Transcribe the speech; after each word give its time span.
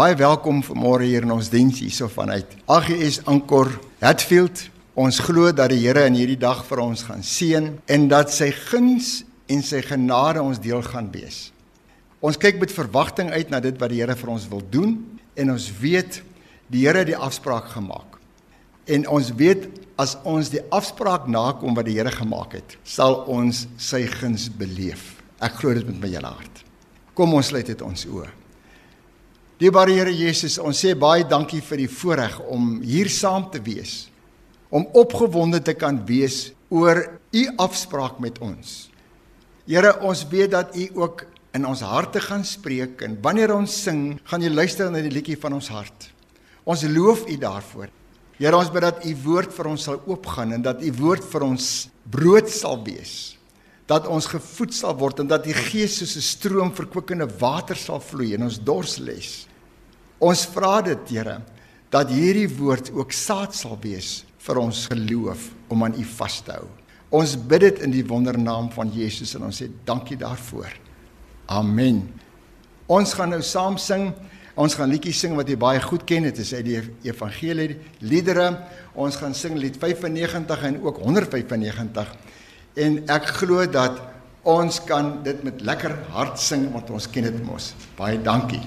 Baie 0.00 0.14
welkom 0.16 0.62
vanmôre 0.64 1.04
hier 1.04 1.26
in 1.26 1.32
ons 1.34 1.50
diens 1.52 1.76
hierso 1.82 2.06
vanuit 2.08 2.54
AGS 2.72 3.18
Ankor 3.28 3.68
Hatfield. 4.00 4.62
Ons 4.96 5.18
glo 5.20 5.50
dat 5.52 5.74
die 5.74 5.82
Here 5.82 6.06
in 6.08 6.16
hierdie 6.16 6.38
dag 6.40 6.62
vir 6.64 6.80
ons 6.80 7.02
gaan 7.04 7.20
seën 7.20 7.66
en 7.84 8.06
dat 8.08 8.32
sy 8.32 8.48
guns 8.70 9.10
en 9.52 9.60
sy 9.60 9.82
genade 9.84 10.40
ons 10.40 10.62
deel 10.64 10.80
gaan 10.88 11.10
wees. 11.12 11.50
Ons 12.24 12.40
kyk 12.40 12.62
met 12.62 12.72
verwagting 12.72 13.28
uit 13.28 13.52
na 13.52 13.60
dit 13.60 13.76
wat 13.76 13.92
die 13.92 14.00
Here 14.00 14.16
vir 14.16 14.32
ons 14.38 14.48
wil 14.48 14.64
doen 14.72 14.96
en 15.36 15.52
ons 15.58 15.68
weet 15.82 16.22
die 16.72 16.86
Here 16.86 17.04
het 17.04 17.12
die 17.12 17.20
afspraak 17.28 17.68
gemaak. 17.76 18.16
En 18.88 19.04
ons 19.04 19.34
weet 19.36 19.68
as 20.00 20.16
ons 20.24 20.48
die 20.48 20.64
afspraak 20.72 21.28
nakom 21.28 21.76
wat 21.76 21.92
die 21.92 22.00
Here 22.00 22.16
gemaak 22.16 22.56
het, 22.56 22.78
sal 22.88 23.26
ons 23.28 23.66
sy 23.76 24.06
guns 24.16 24.48
beleef. 24.48 25.18
Ek 25.44 25.60
glo 25.60 25.76
dit 25.76 25.92
met 25.92 26.06
my 26.06 26.16
hele 26.16 26.36
hart. 26.40 26.68
Kom 27.12 27.36
ons 27.36 27.52
sluit 27.52 27.68
dit 27.68 27.84
ons 27.84 28.12
oë. 28.16 28.39
Dierbare 29.60 29.92
Here 29.92 30.12
Jesus, 30.16 30.54
ons 30.56 30.78
sê 30.80 30.94
baie 30.96 31.20
dankie 31.28 31.58
vir 31.60 31.82
die 31.82 31.90
voorreg 31.92 32.38
om 32.48 32.78
hier 32.80 33.10
saam 33.12 33.50
te 33.52 33.58
wees. 33.60 34.06
Om 34.72 34.86
opgewonde 34.96 35.58
te 35.60 35.74
kan 35.76 35.98
wees 36.08 36.54
oor 36.72 37.02
u 37.36 37.42
afspraak 37.60 38.22
met 38.24 38.38
ons. 38.40 38.88
Here, 39.68 39.90
ons 40.00 40.22
weet 40.30 40.54
dat 40.54 40.72
u 40.72 40.86
ook 41.02 41.26
in 41.52 41.66
ons 41.68 41.82
harte 41.84 42.22
gaan 42.24 42.46
spreek 42.48 43.04
en 43.04 43.18
wanneer 43.20 43.52
ons 43.52 43.74
sing, 43.84 44.14
gaan 44.30 44.40
jy 44.40 44.48
luister 44.48 44.88
na 44.88 45.02
die 45.04 45.12
liedjie 45.12 45.36
van 45.42 45.58
ons 45.58 45.68
hart. 45.68 46.08
Ons 46.64 46.86
loof 46.88 47.26
u 47.28 47.36
daarvoor. 47.44 47.92
Here, 48.40 48.56
ons 48.56 48.72
bid 48.72 48.88
dat 48.88 49.04
u 49.04 49.14
woord 49.26 49.52
vir 49.58 49.70
ons 49.74 49.86
sal 49.90 50.00
oopgaan 50.08 50.56
en 50.56 50.64
dat 50.70 50.80
u 50.80 50.94
woord 51.02 51.28
vir 51.34 51.46
ons 51.50 51.68
brood 52.08 52.48
sal 52.48 52.80
wees. 52.88 53.36
Dat 53.84 54.08
ons 54.08 54.32
gevoed 54.32 54.72
sal 54.72 54.96
word 54.96 55.20
en 55.20 55.28
dat 55.28 55.44
die 55.44 55.58
Gees 55.68 56.00
soos 56.00 56.16
'n 56.16 56.24
stroom 56.24 56.72
verkwikkende 56.72 57.28
water 57.28 57.76
sal 57.76 58.00
vloei 58.00 58.32
in 58.32 58.48
ons 58.48 58.56
dors 58.56 58.96
les. 58.96 59.49
Ons 60.20 60.44
vra 60.52 60.80
dit, 60.84 61.14
Here, 61.14 61.38
dat 61.90 62.12
hierdie 62.12 62.48
woord 62.58 62.92
ook 62.94 63.12
saad 63.16 63.56
sal 63.56 63.78
wees 63.82 64.20
vir 64.44 64.60
ons 64.60 64.84
geloof 64.92 65.48
om 65.72 65.84
aan 65.86 65.96
U 65.96 66.04
vas 66.16 66.36
te 66.44 66.54
hou. 66.54 66.68
Ons 67.10 67.34
bid 67.34 67.64
dit 67.64 67.80
in 67.86 67.94
die 67.94 68.04
wondernaam 68.06 68.68
van 68.74 68.92
Jesus 68.94 69.34
en 69.34 69.48
ons 69.48 69.62
sê 69.62 69.66
dankie 69.88 70.18
daarvoor. 70.20 70.70
Amen. 71.50 72.04
Ons 72.90 73.16
gaan 73.18 73.32
nou 73.34 73.40
saam 73.42 73.78
sing. 73.80 74.12
Ons 74.60 74.76
gaan 74.78 74.90
liedjies 74.92 75.18
sing 75.24 75.34
wat 75.38 75.48
jy 75.50 75.56
baie 75.58 75.80
goed 75.82 76.04
ken. 76.06 76.28
Dit 76.28 76.38
is 76.44 76.52
uit 76.54 76.66
die 76.68 76.78
evangelie 77.08 77.72
liedere. 78.04 78.52
Ons 78.94 79.18
gaan 79.18 79.34
sing 79.34 79.58
lied 79.58 79.80
95 79.80 80.68
en 80.70 80.78
ook 80.84 81.02
195. 81.02 82.14
En 82.78 83.00
ek 83.10 83.32
glo 83.40 83.66
dat 83.66 83.98
ons 84.46 84.78
kan 84.86 85.16
dit 85.26 85.42
met 85.46 85.64
lekker 85.66 85.96
hart 86.14 86.38
sing 86.40 86.70
want 86.74 86.92
ons 86.94 87.10
ken 87.10 87.26
dit 87.26 87.42
mos. 87.48 87.72
Baie 87.98 88.20
dankie. 88.22 88.62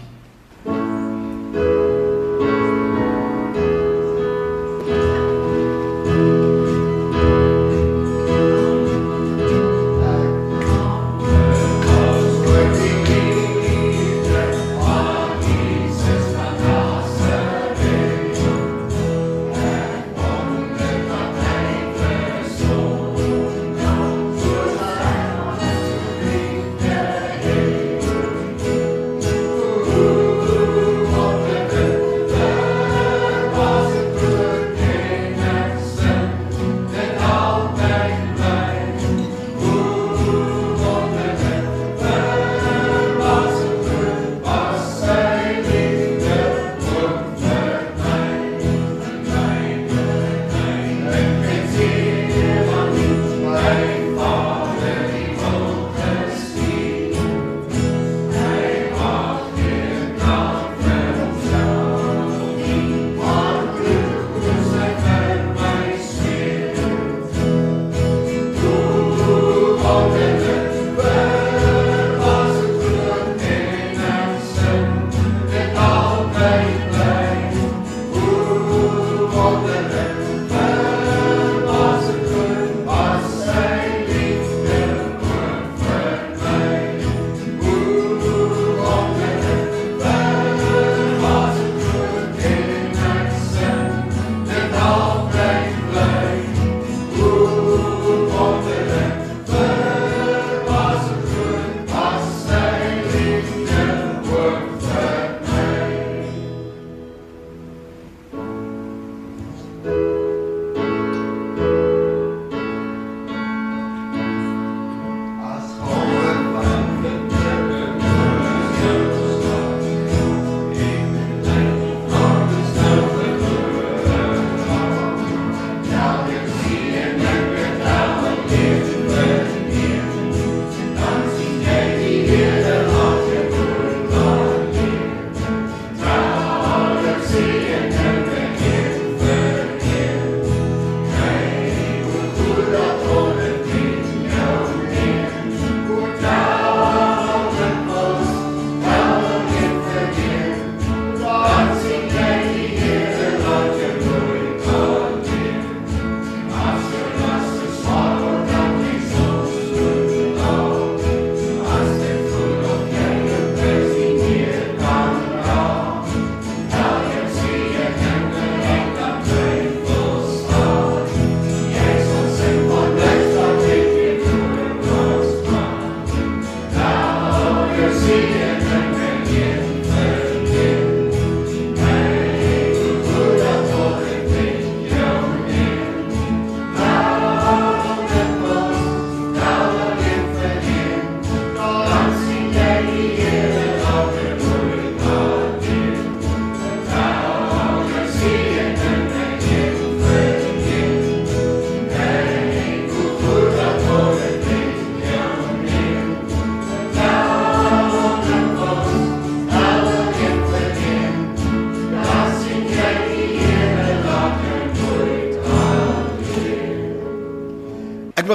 Thank 1.53 1.65
you. 1.65 1.82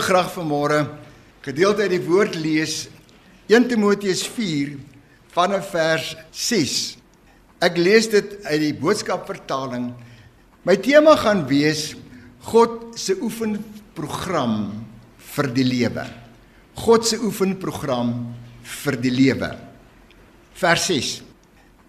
Graag 0.09 0.31
vanmôre 0.33 0.87
gedeelte 1.45 1.85
uit 1.85 1.93
die 1.93 2.07
woord 2.07 2.37
lees 2.41 2.87
1 3.53 3.67
Timoteus 3.69 4.23
4 4.33 4.79
vanaf 5.35 5.69
vers 5.75 6.15
6. 6.33 6.77
Ek 7.61 7.77
lees 7.77 8.09
dit 8.09 8.39
uit 8.47 8.63
die 8.63 8.73
boodskapvertaling. 8.81 9.91
My 10.65 10.79
tema 10.81 11.13
gaan 11.21 11.45
wees 11.51 11.91
God 12.49 12.97
se 12.97 13.19
oefenprogram 13.21 14.57
vir 15.35 15.53
die 15.53 15.69
lewe. 15.69 16.07
God 16.79 17.05
se 17.05 17.21
oefenprogram 17.21 18.17
vir 18.81 19.01
die 19.05 19.13
lewe. 19.13 19.53
Vers 20.57 20.89
6. 20.89 21.15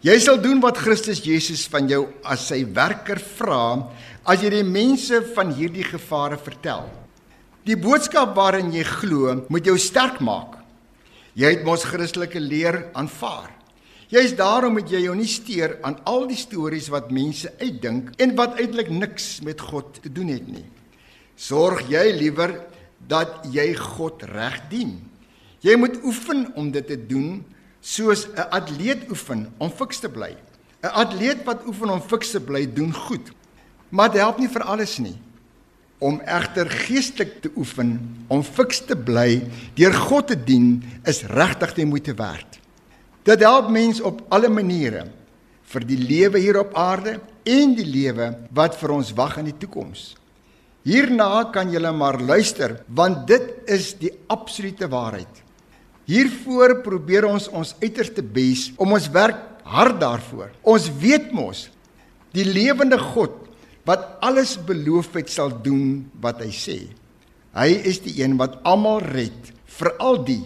Jy 0.04 0.20
sal 0.20 0.44
doen 0.44 0.60
wat 0.64 0.80
Christus 0.80 1.24
Jesus 1.24 1.70
van 1.72 1.88
jou 1.88 2.10
as 2.28 2.50
sy 2.52 2.66
werker 2.68 3.20
vra 3.40 3.92
as 4.28 4.44
jy 4.44 4.58
die 4.60 4.68
mense 4.68 5.24
van 5.36 5.56
hierdie 5.56 5.88
gevare 5.88 6.40
vertel. 6.40 6.90
Die 7.70 7.78
boodskap 7.78 8.32
waarin 8.34 8.72
jy 8.74 8.82
glo, 8.82 9.36
moet 9.54 9.68
jou 9.70 9.76
sterk 9.78 10.18
maak. 10.26 10.56
Jy 11.38 11.52
het 11.54 11.66
mos 11.68 11.84
Christelike 11.86 12.40
leer 12.42 12.88
aanvaar. 12.98 13.52
Jy's 14.10 14.34
daarom 14.34 14.74
moet 14.80 14.90
jy 14.90 15.04
jou 15.04 15.14
nie 15.14 15.30
steur 15.30 15.76
aan 15.86 16.00
al 16.10 16.26
die 16.32 16.40
stories 16.40 16.88
wat 16.90 17.12
mense 17.14 17.52
uitdink 17.62 18.16
en 18.18 18.34
wat 18.40 18.58
eintlik 18.58 18.90
niks 18.90 19.36
met 19.46 19.62
God 19.62 20.02
te 20.02 20.10
doen 20.10 20.32
het 20.34 20.50
nie. 20.50 20.66
Sorg 21.38 21.86
jy 21.92 22.08
liewer 22.18 22.56
dat 23.06 23.46
jy 23.54 23.68
God 23.78 24.26
reg 24.34 24.58
dien. 24.74 24.98
Jy 25.62 25.78
moet 25.78 26.02
oefen 26.02 26.48
om 26.58 26.74
dit 26.74 26.90
te 26.90 26.98
doen 26.98 27.46
soos 27.86 28.26
'n 28.34 28.50
atleet 28.50 29.06
oefen 29.12 29.46
om 29.60 29.70
fiks 29.70 30.00
te 30.00 30.10
bly. 30.10 30.34
'n 30.82 30.90
Atleet 30.90 31.46
wat 31.46 31.68
oefen 31.68 31.90
om 31.90 32.02
fiks 32.02 32.32
te 32.32 32.42
bly, 32.42 32.66
doen 32.66 32.94
goed. 32.94 33.30
Maar 33.90 34.10
dit 34.10 34.22
help 34.22 34.40
nie 34.40 34.50
vir 34.50 34.64
alles 34.64 34.98
nie 34.98 35.18
om 36.00 36.22
egter 36.24 36.70
geestelik 36.72 37.40
te 37.44 37.52
oefen 37.60 37.98
om 38.32 38.44
fiks 38.44 38.82
te 38.88 38.96
bly 38.96 39.42
deur 39.76 39.96
God 40.08 40.30
te 40.32 40.38
dien 40.40 40.78
is 41.08 41.26
regtig 41.28 41.76
die 41.76 41.88
moeite 41.88 42.16
werd. 42.16 42.60
Dit 43.28 43.44
help 43.44 43.68
mens 43.74 44.00
op 44.02 44.22
alle 44.32 44.50
maniere 44.50 45.10
vir 45.70 45.86
die 45.86 46.00
lewe 46.00 46.40
hier 46.40 46.62
op 46.62 46.72
aarde 46.80 47.20
en 47.44 47.76
die 47.76 47.88
lewe 47.88 48.32
wat 48.56 48.78
vir 48.80 48.96
ons 48.96 49.12
wag 49.18 49.38
in 49.42 49.52
die 49.52 49.60
toekoms. 49.60 50.14
Hierna 50.88 51.50
kan 51.54 51.70
jy 51.74 51.92
maar 51.92 52.18
luister 52.22 52.80
want 52.88 53.28
dit 53.28 53.52
is 53.68 53.92
die 54.00 54.14
absolute 54.32 54.88
waarheid. 54.88 55.44
Hiervoor 56.10 56.80
probeer 56.82 57.28
ons 57.28 57.50
ons 57.52 57.76
uiterste 57.84 58.24
bes 58.24 58.70
om 58.78 58.96
ons 58.96 59.12
werk 59.14 59.44
hard 59.70 60.00
daarvoor. 60.02 60.50
Ons 60.64 60.88
weet 61.02 61.30
mos 61.36 61.68
die 62.34 62.46
lewende 62.48 62.98
God 62.98 63.49
wat 63.90 64.06
alles 64.22 64.54
beloof 64.62 65.16
het 65.18 65.32
sal 65.34 65.54
doen 65.66 66.04
wat 66.22 66.44
hy 66.44 66.52
sê. 66.54 66.78
Hy 67.58 67.70
is 67.90 68.04
die 68.06 68.20
een 68.22 68.38
wat 68.38 68.60
almal 68.68 69.02
red, 69.02 69.54
veral 69.80 70.22
die 70.28 70.44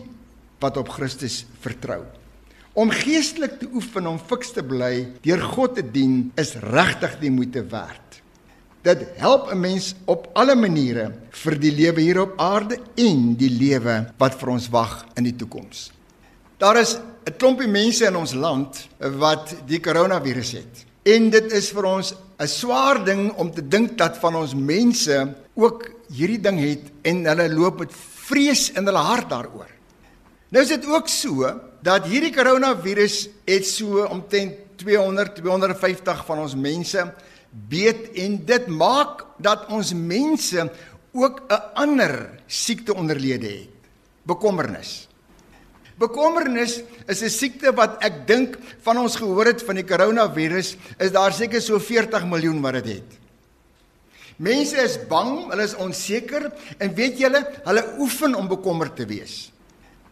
wat 0.64 0.78
op 0.80 0.94
Christus 0.96 1.42
vertrou. 1.64 2.06
Om 2.80 2.94
geestelik 2.96 3.60
te 3.60 3.68
oefen 3.76 4.08
om 4.10 4.18
fiks 4.18 4.54
te 4.56 4.64
bly, 4.66 4.94
deur 5.26 5.44
God 5.52 5.76
te 5.78 5.84
dien, 5.84 6.32
is 6.40 6.56
regtig 6.64 7.20
die 7.22 7.34
moeite 7.34 7.66
werd. 7.70 8.22
Dit 8.84 9.04
help 9.20 9.52
'n 9.52 9.60
mens 9.60 9.94
op 10.06 10.30
alle 10.34 10.56
maniere 10.56 11.14
vir 11.32 11.60
die 11.60 11.72
lewe 11.72 12.02
hier 12.02 12.22
op 12.22 12.34
aarde 12.40 12.80
en 12.96 13.36
die 13.36 13.50
lewe 13.50 14.14
wat 14.18 14.36
vir 14.40 14.50
ons 14.50 14.70
wag 14.70 15.06
in 15.16 15.24
die 15.24 15.36
toekoms. 15.36 15.92
Daar 16.58 16.78
is 16.78 16.96
'n 17.28 17.38
klompie 17.38 17.68
mense 17.68 18.06
in 18.06 18.16
ons 18.16 18.34
land 18.34 18.88
wat 19.00 19.56
die 19.68 19.80
koronavirus 19.80 20.52
het. 20.52 20.93
En 21.04 21.30
dit 21.30 21.52
is 21.52 21.68
vir 21.76 21.86
ons 21.86 22.14
'n 22.40 22.48
swaar 22.48 23.04
ding 23.04 23.32
om 23.36 23.52
te 23.52 23.62
dink 23.62 23.98
dat 23.98 24.18
van 24.18 24.36
ons 24.36 24.56
mense 24.56 25.36
ook 25.54 25.90
hierdie 26.08 26.40
ding 26.40 26.60
het 26.60 26.92
en 27.04 27.26
hulle 27.26 27.50
loop 27.54 27.80
met 27.80 27.92
vrees 28.28 28.72
in 28.72 28.86
hulle 28.86 29.04
hart 29.04 29.30
daaroor. 29.30 29.68
Nou 30.50 30.64
is 30.64 30.70
dit 30.70 30.86
ook 30.86 31.08
so 31.08 31.60
dat 31.82 32.06
hierdie 32.06 32.34
koronavirus 32.34 33.28
het 33.46 33.66
so 33.68 34.06
omtrent 34.06 34.54
200 34.76 35.36
250 35.36 36.26
van 36.26 36.40
ons 36.40 36.56
mense 36.56 37.14
beet 37.70 38.12
en 38.16 38.46
dit 38.46 38.68
maak 38.68 39.26
dat 39.38 39.68
ons 39.68 39.94
mense 39.94 40.72
ook 41.14 41.42
'n 41.50 41.62
ander 41.74 42.40
siekte 42.48 42.94
onderlede 42.94 43.48
het. 43.48 43.70
Bekommernis. 44.24 45.08
Bekommernis 46.04 46.82
is 47.08 47.24
'n 47.24 47.30
siekte 47.32 47.72
wat 47.72 48.04
ek 48.04 48.28
dink 48.28 48.58
van 48.84 48.98
ons 48.98 49.16
gehoor 49.16 49.46
het 49.46 49.64
van 49.64 49.76
die 49.76 49.88
koronavirus, 49.88 50.76
is 51.00 51.12
daar 51.12 51.32
seker 51.32 51.62
so 51.62 51.80
40 51.80 52.26
miljoen 52.28 52.60
wat 52.62 52.74
dit 52.84 53.00
het. 53.00 53.10
Mense 54.38 54.76
is 54.82 54.98
bang, 55.08 55.50
hulle 55.52 55.64
is 55.64 55.76
onseker 55.76 56.52
en 56.80 56.96
weet 56.96 57.20
julle, 57.20 57.40
hulle 57.64 57.84
oefen 58.00 58.36
om 58.36 58.48
bekommerd 58.48 58.96
te 58.96 59.06
wees. 59.06 59.52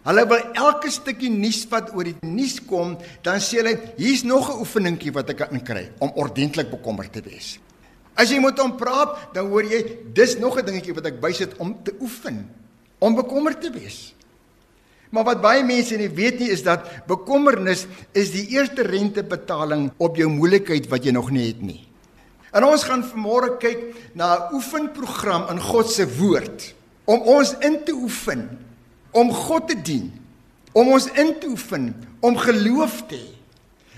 Hulle 0.06 0.24
wil 0.26 0.54
elke 0.54 0.90
stukkie 0.90 1.30
nuus 1.30 1.66
wat 1.70 1.92
oor 1.94 2.08
die 2.08 2.16
nuus 2.22 2.60
kom, 2.66 2.98
dan 3.22 3.42
sê 3.42 3.60
hulle, 3.60 3.76
hier's 3.98 4.24
nog 4.24 4.50
'n 4.50 4.60
oefeningkie 4.62 5.12
wat 5.12 5.30
ek 5.30 5.38
kan 5.38 5.60
kry 5.60 5.92
om 6.00 6.12
ordentlik 6.16 6.72
bekommerd 6.72 7.12
te 7.12 7.22
wees. 7.22 7.60
As 8.16 8.30
jy 8.30 8.40
moet 8.40 8.58
hom 8.60 8.78
praat, 8.78 9.34
dan 9.34 9.48
hoor 9.48 9.64
jy, 9.64 9.98
dis 10.14 10.38
nog 10.38 10.58
'n 10.58 10.66
dingetjie 10.66 10.94
wat 10.94 11.06
ek 11.06 11.20
bysit 11.20 11.58
om 11.58 11.84
te 11.84 11.94
oefen 12.00 12.50
om 13.00 13.16
bekommerd 13.16 13.62
te 13.62 13.72
wees. 13.72 14.14
Maar 15.12 15.28
wat 15.28 15.42
baie 15.44 15.64
mense 15.68 15.98
nie 16.00 16.10
weet 16.10 16.40
nie 16.40 16.50
is 16.54 16.64
dat 16.64 16.88
bekommernis 17.08 17.86
is 18.16 18.32
die 18.32 18.48
eerste 18.56 18.86
rentebetaling 18.88 19.90
op 20.00 20.16
jou 20.20 20.30
moeilikheid 20.32 20.88
wat 20.92 21.06
jy 21.06 21.12
nog 21.16 21.32
nie 21.36 21.50
het 21.50 21.62
nie. 21.62 21.82
En 22.56 22.64
ons 22.68 22.84
gaan 22.84 23.04
vanmôre 23.04 23.58
kyk 23.60 24.14
na 24.16 24.36
'n 24.36 24.56
oefenprogram 24.56 25.50
in 25.52 25.60
God 25.60 25.90
se 25.90 26.08
woord 26.18 26.74
om 27.06 27.22
ons 27.22 27.56
in 27.60 27.84
te 27.84 27.92
oefen 27.92 28.50
om 29.12 29.32
God 29.34 29.68
te 29.68 29.76
dien, 29.76 30.12
om 30.72 30.88
ons 30.96 31.08
in 31.20 31.36
te 31.40 31.48
oefen 31.48 31.92
om 32.20 32.38
geloof 32.38 33.04
te 33.08 33.16
hê. 33.16 33.42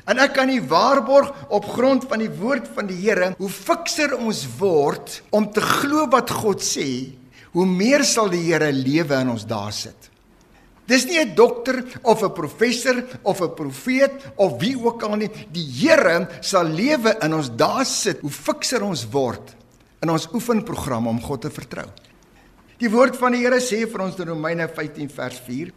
En 0.09 0.19
ek 0.19 0.33
kan 0.35 0.49
nie 0.51 0.59
waarborg 0.59 1.29
op 1.53 1.65
grond 1.77 2.03
van 2.09 2.19
die 2.19 2.31
woord 2.31 2.67
van 2.75 2.89
die 2.89 2.97
Here 2.99 3.31
hoe 3.37 3.49
fikser 3.49 4.17
ons 4.17 4.41
word 4.59 5.21
om 5.31 5.47
te 5.47 5.61
glo 5.63 6.09
wat 6.11 6.29
God 6.29 6.59
sê, 6.59 7.15
hoe 7.55 7.65
meer 7.65 8.03
sal 8.03 8.27
die 8.33 8.43
Here 8.49 8.71
lewe 8.71 9.21
in 9.21 9.31
ons 9.31 9.45
daar 9.47 9.71
sit. 9.71 10.02
Dis 10.87 11.05
nie 11.05 11.19
'n 11.19 11.35
dokter 11.35 11.83
of 12.03 12.23
'n 12.23 12.33
professor 12.33 13.05
of 13.23 13.41
'n 13.41 13.53
profeet 13.53 14.11
of 14.35 14.59
wie 14.59 14.77
ook 14.77 15.03
al 15.03 15.15
nie. 15.15 15.29
Die 15.51 15.65
Here 15.65 16.27
sal 16.41 16.65
lewe 16.65 17.15
in 17.21 17.33
ons 17.33 17.49
daar 17.55 17.85
sit 17.85 18.19
hoe 18.19 18.29
fikser 18.29 18.83
ons 18.83 19.07
word 19.09 19.55
in 20.01 20.09
ons 20.09 20.27
oefenprogram 20.33 21.07
om 21.07 21.21
God 21.21 21.41
te 21.41 21.49
vertrou. 21.49 21.87
Die 22.77 22.89
woord 22.89 23.15
van 23.15 23.31
die 23.31 23.43
Here 23.45 23.61
sê 23.61 23.87
vir 23.87 24.01
ons 24.01 24.19
in 24.19 24.27
Romeine 24.27 24.67
15 24.67 25.09
vers 25.09 25.39
4: 25.47 25.71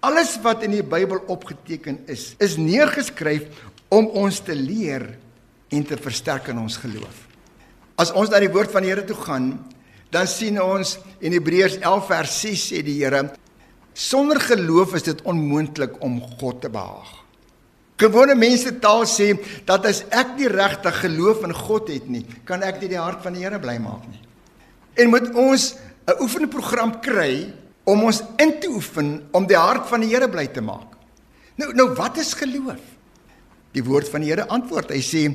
Alles 0.00 0.38
wat 0.42 0.62
in 0.62 0.70
die 0.70 0.82
Bybel 0.82 1.18
opgeteken 1.28 1.98
is, 2.06 2.34
is 2.38 2.56
neergeskryf 2.56 3.48
om 3.90 4.06
ons 4.06 4.40
te 4.40 4.54
leer 4.54 5.18
en 5.68 5.84
te 5.84 5.96
versterk 5.96 6.48
in 6.48 6.58
ons 6.58 6.76
geloof. 6.76 7.26
As 7.98 8.12
ons 8.12 8.30
na 8.30 8.40
die 8.40 8.52
woord 8.52 8.70
van 8.70 8.82
die 8.82 8.92
Here 8.92 9.04
toe 9.04 9.16
gaan, 9.16 9.58
dan 10.10 10.26
sien 10.26 10.56
ons 10.62 10.98
in 11.20 11.34
Hebreërs 11.36 11.80
11 11.82 12.06
vers 12.06 12.40
6 12.40 12.66
sê 12.72 12.82
die 12.86 12.96
Here 13.02 13.26
Sonder 13.98 14.38
geloof 14.38 14.94
is 14.94 15.02
dit 15.08 15.22
onmoontlik 15.26 15.96
om 16.06 16.20
God 16.38 16.60
te 16.62 16.70
behaag. 16.70 17.16
Gewone 17.98 18.36
mense 18.38 18.70
taal 18.78 19.02
sê 19.10 19.32
dat 19.66 19.88
as 19.90 20.04
ek 20.14 20.36
nie 20.38 20.46
regtig 20.52 21.00
geloof 21.02 21.42
in 21.48 21.54
God 21.56 21.90
het 21.90 22.06
nie, 22.06 22.22
kan 22.46 22.62
ek 22.62 22.78
nie 22.78 22.92
die 22.92 23.00
hart 23.00 23.24
van 23.24 23.34
die 23.34 23.42
Here 23.42 23.58
bly 23.58 23.74
maak 23.82 24.04
nie. 24.06 24.20
En 25.02 25.10
moet 25.10 25.34
ons 25.34 25.74
'n 26.06 26.22
oefenprogram 26.22 27.00
kry 27.02 27.50
om 27.84 28.04
ons 28.04 28.22
in 28.38 28.60
te 28.60 28.68
oefen 28.70 29.26
om 29.32 29.46
die 29.46 29.58
hart 29.58 29.88
van 29.88 30.00
die 30.00 30.14
Here 30.14 30.28
bly 30.28 30.46
te 30.46 30.60
maak. 30.60 30.94
Nou 31.56 31.74
nou 31.74 31.88
wat 31.94 32.18
is 32.18 32.34
geloof? 32.34 32.80
Die 33.72 33.82
woord 33.82 34.08
van 34.08 34.20
die 34.20 34.30
Here 34.30 34.46
antwoord. 34.46 34.90
Hy 34.90 35.02
sê 35.02 35.34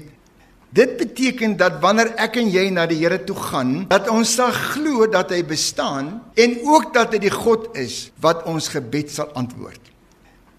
Dit 0.73 0.95
beteken 0.97 1.53
dat 1.57 1.77
wanneer 1.83 2.15
ek 2.17 2.39
en 2.41 2.47
jy 2.49 2.65
na 2.73 2.87
die 2.89 2.97
Here 3.03 3.19
toe 3.21 3.35
gaan, 3.37 3.83
dat 3.91 4.07
ons 4.09 4.31
sal 4.39 4.49
glo 4.73 5.05
dat 5.11 5.29
hy 5.29 5.43
bestaan 5.45 6.15
en 6.33 6.55
ook 6.65 6.89
dat 6.95 7.13
hy 7.13 7.19
die 7.21 7.33
God 7.33 7.69
is 7.77 8.07
wat 8.23 8.41
ons 8.49 8.71
gebed 8.73 9.13
sal 9.13 9.29
antwoord. 9.37 9.91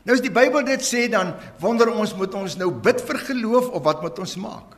Nou 0.04 0.14
as 0.14 0.22
die 0.22 0.30
Bybel 0.30 0.62
dit 0.68 0.84
sê 0.84 1.08
dan 1.10 1.32
wonder 1.62 1.90
ons 1.90 2.12
moet 2.14 2.34
ons 2.38 2.54
nou 2.60 2.70
bid 2.84 3.02
vir 3.08 3.18
geloof 3.26 3.72
of 3.74 3.82
wat 3.88 4.04
moet 4.04 4.20
ons 4.22 4.36
maak? 4.38 4.76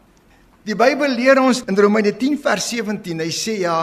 Die 0.66 0.78
Bybel 0.78 1.12
leer 1.18 1.38
ons 1.42 1.60
in 1.68 1.76
Romeine 1.78 2.14
10 2.16 2.40
vers 2.42 2.70
17, 2.72 3.20
hy 3.20 3.30
sê 3.34 3.58
ja, 3.60 3.76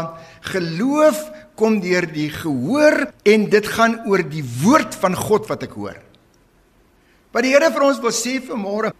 geloof 0.50 1.22
kom 1.60 1.78
deur 1.84 2.08
die 2.10 2.32
gehoor 2.34 2.98
en 3.30 3.46
dit 3.52 3.70
gaan 3.76 4.00
oor 4.10 4.26
die 4.26 4.44
woord 4.64 4.98
van 5.04 5.16
God 5.20 5.46
wat 5.52 5.68
ek 5.70 5.78
hoor. 5.78 6.02
Wat 7.34 7.46
die 7.46 7.54
Here 7.54 7.70
vir 7.70 7.92
ons 7.92 8.02
wil 8.02 8.16
sê 8.16 8.40
vanmôre 8.42 8.96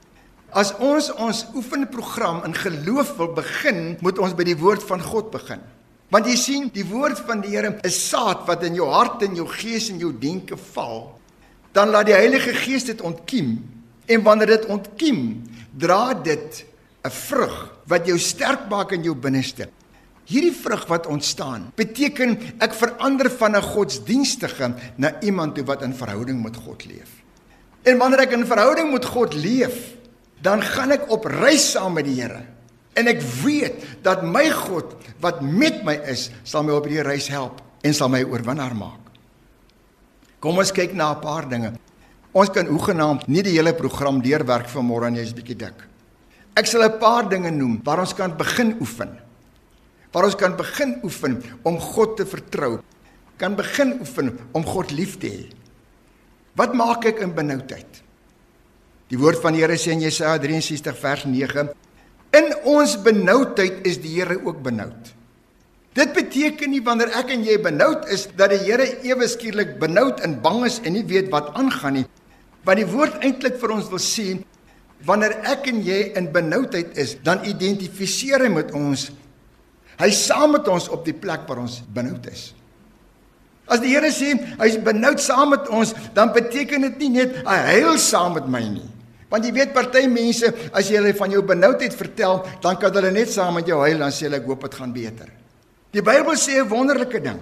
As 0.54 0.70
ons 0.78 1.10
ons 1.18 1.46
oefenprogram 1.58 2.44
in 2.46 2.54
geloof 2.54 3.16
wil 3.18 3.32
begin, 3.34 3.96
moet 4.06 4.20
ons 4.22 4.36
by 4.38 4.46
die 4.46 4.58
woord 4.58 4.84
van 4.86 5.02
God 5.02 5.32
begin. 5.34 5.62
Want 6.14 6.28
jy 6.30 6.36
sien, 6.38 6.68
die 6.70 6.86
woord 6.86 7.18
van 7.26 7.42
die 7.42 7.56
Here 7.56 7.72
is 7.88 7.98
saad 8.12 8.44
wat 8.46 8.62
in 8.68 8.78
jou 8.78 8.86
hart 8.92 9.24
en 9.26 9.34
jou 9.34 9.48
gees 9.50 9.90
en 9.90 9.98
jou 10.02 10.12
denke 10.14 10.58
val. 10.76 11.08
Dan 11.74 11.90
laat 11.90 12.12
die 12.12 12.14
Heilige 12.14 12.54
Gees 12.54 12.86
dit 12.86 13.02
ontkiem 13.02 13.56
en 14.06 14.26
wanneer 14.26 14.52
dit 14.60 14.68
ontkiem, 14.70 15.42
dra 15.74 16.14
dit 16.14 16.66
'n 17.04 17.10
vrug 17.10 17.74
wat 17.88 18.06
jou 18.06 18.20
sterk 18.20 18.70
maak 18.70 18.92
in 18.92 19.04
jou 19.04 19.16
binneste. 19.16 19.70
Hierdie 20.26 20.54
vrug 20.54 20.86
wat 20.88 21.08
ontstaan, 21.08 21.74
beteken 21.76 22.38
ek 22.60 22.74
verander 22.74 23.30
van 23.32 23.56
'n 23.56 23.62
godsdienstige 23.62 24.76
na 24.98 25.20
iemand 25.22 25.58
wat 25.66 25.82
in 25.82 25.94
verhouding 25.94 26.44
met 26.44 26.56
God 26.56 26.86
leef. 26.86 27.24
En 27.84 27.98
wanneer 27.98 28.20
ek 28.20 28.32
in 28.32 28.46
verhouding 28.46 28.92
met 28.92 29.06
God 29.06 29.34
leef, 29.34 29.98
dan 30.44 30.62
gaan 30.62 30.92
ek 30.96 31.08
op 31.14 31.26
reis 31.32 31.72
saam 31.72 31.96
met 31.96 32.08
die 32.08 32.20
Here. 32.20 32.44
En 32.94 33.08
ek 33.10 33.22
weet 33.42 34.04
dat 34.06 34.26
my 34.28 34.46
God 34.54 34.94
wat 35.24 35.42
met 35.42 35.82
my 35.88 35.96
is, 36.12 36.28
sal 36.44 36.66
my 36.68 36.76
op 36.76 36.86
hierdie 36.86 37.06
reis 37.08 37.30
help 37.32 37.62
en 37.82 37.96
sal 37.96 38.12
my 38.12 38.22
oorwinnaar 38.28 38.76
maak. 38.78 39.00
Kom 40.44 40.60
ons 40.60 40.76
kyk 40.76 40.94
na 40.94 41.14
'n 41.16 41.22
paar 41.24 41.48
dinge. 41.50 41.74
Ons 42.34 42.50
kan 42.50 42.68
hoegenaamd 42.68 43.28
nie 43.28 43.44
die 43.44 43.56
hele 43.56 43.74
program 43.74 44.22
deurwerk 44.22 44.68
vanmôre 44.68 45.08
en 45.08 45.16
jy's 45.16 45.34
bietjie 45.34 45.56
dik. 45.56 45.88
Ek 46.56 46.68
sal 46.68 46.84
'n 46.84 47.00
paar 47.00 47.30
dinge 47.30 47.52
noem 47.52 47.82
waar 47.84 48.00
ons 48.00 48.14
kan 48.14 48.38
begin 48.38 48.76
oefen 48.82 49.24
waar 50.14 50.30
ons 50.30 50.38
kan 50.38 50.54
begin 50.56 51.00
oefen 51.04 51.42
om 51.66 51.80
God 51.82 52.18
te 52.18 52.26
vertrou. 52.30 52.78
Kan 53.42 53.58
begin 53.58 53.98
oefen 54.00 54.32
om 54.54 54.66
God 54.66 54.94
lief 54.94 55.18
te 55.20 55.32
hê. 55.34 55.44
Wat 56.56 56.76
maak 56.78 57.08
ek 57.10 57.24
in 57.26 57.34
benoudheid? 57.34 58.02
Die 59.14 59.20
woord 59.22 59.44
van 59.44 59.54
die 59.54 59.62
Here 59.62 59.76
sê 59.78 59.92
in 59.94 60.02
Jesaja 60.02 60.40
63 60.42 60.96
vers 60.98 61.28
9: 61.30 61.68
In 62.34 62.48
ons 62.66 62.96
benoudheid 63.06 63.84
is 63.86 64.00
die 64.02 64.16
Here 64.16 64.40
ook 64.42 64.64
benoud. 64.66 65.12
Dit 65.94 66.16
beteken 66.16 66.72
nie 66.74 66.82
wanneer 66.82 67.12
ek 67.20 67.30
en 67.36 67.44
jy 67.46 67.60
benoud 67.62 68.08
is 68.10 68.26
dat 68.34 68.50
die 68.56 68.64
Here 68.64 68.88
ewe 69.06 69.28
skielik 69.30 69.76
benoud 69.78 70.24
en 70.26 70.40
bang 70.42 70.64
is 70.66 70.80
en 70.82 70.98
nie 70.98 71.06
weet 71.06 71.30
wat 71.30 71.52
aangaan 71.54 72.00
nie. 72.00 72.08
Want 72.66 72.82
die 72.82 72.90
woord 72.90 73.20
eintlik 73.22 73.60
vir 73.62 73.76
ons 73.76 73.92
wil 73.92 74.02
sê 74.02 74.40
wanneer 75.06 75.36
ek 75.52 75.68
en 75.70 75.84
jy 75.86 76.00
in 76.18 76.32
benoudheid 76.34 76.98
is, 76.98 77.14
dan 77.22 77.44
identifiseer 77.46 78.48
hy 78.48 78.50
met 78.50 78.74
ons 78.74 79.12
Hy's 80.00 80.24
saam 80.26 80.56
met 80.56 80.66
ons 80.74 80.88
op 80.90 81.04
die 81.06 81.14
plek 81.14 81.44
waar 81.46 81.60
ons 81.62 81.76
benoud 81.94 82.26
is. 82.32 82.48
As 83.70 83.78
die 83.84 83.92
Here 83.94 84.10
sê 84.10 84.34
hy's 84.58 84.80
benoud 84.82 85.22
saam 85.22 85.54
met 85.54 85.70
ons, 85.70 85.94
dan 86.18 86.34
beteken 86.34 86.88
dit 86.88 87.06
nie 87.06 87.12
net 87.20 87.38
hy 87.46 87.60
huil 87.78 88.02
saam 88.02 88.34
met 88.40 88.50
my 88.50 88.64
nie. 88.72 88.90
Want 89.34 89.48
jy 89.48 89.52
weet 89.56 89.72
party 89.74 90.04
mense 90.06 90.52
as 90.70 90.92
jy 90.92 91.00
hulle 91.00 91.16
van 91.18 91.32
jou 91.34 91.42
benoudheid 91.42 91.96
vertel, 91.98 92.44
dan 92.62 92.78
kan 92.78 92.94
hulle 92.94 93.10
net 93.16 93.32
saam 93.34 93.58
met 93.58 93.66
jou 93.66 93.80
huil 93.82 94.04
en 94.06 94.14
sê 94.14 94.28
hulle 94.28 94.38
ek 94.38 94.46
hoop 94.46 94.68
dit 94.68 94.78
gaan 94.78 94.94
beter. 94.94 95.32
Die 95.94 96.06
Bybel 96.06 96.38
sê 96.38 96.62
'n 96.62 96.70
wonderlike 96.70 97.20
ding. 97.20 97.42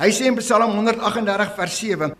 Hy 0.00 0.10
sê 0.10 0.26
in 0.26 0.36
Psalm 0.36 0.74
138 0.74 1.54
vers 1.54 1.78
7: 1.78 2.16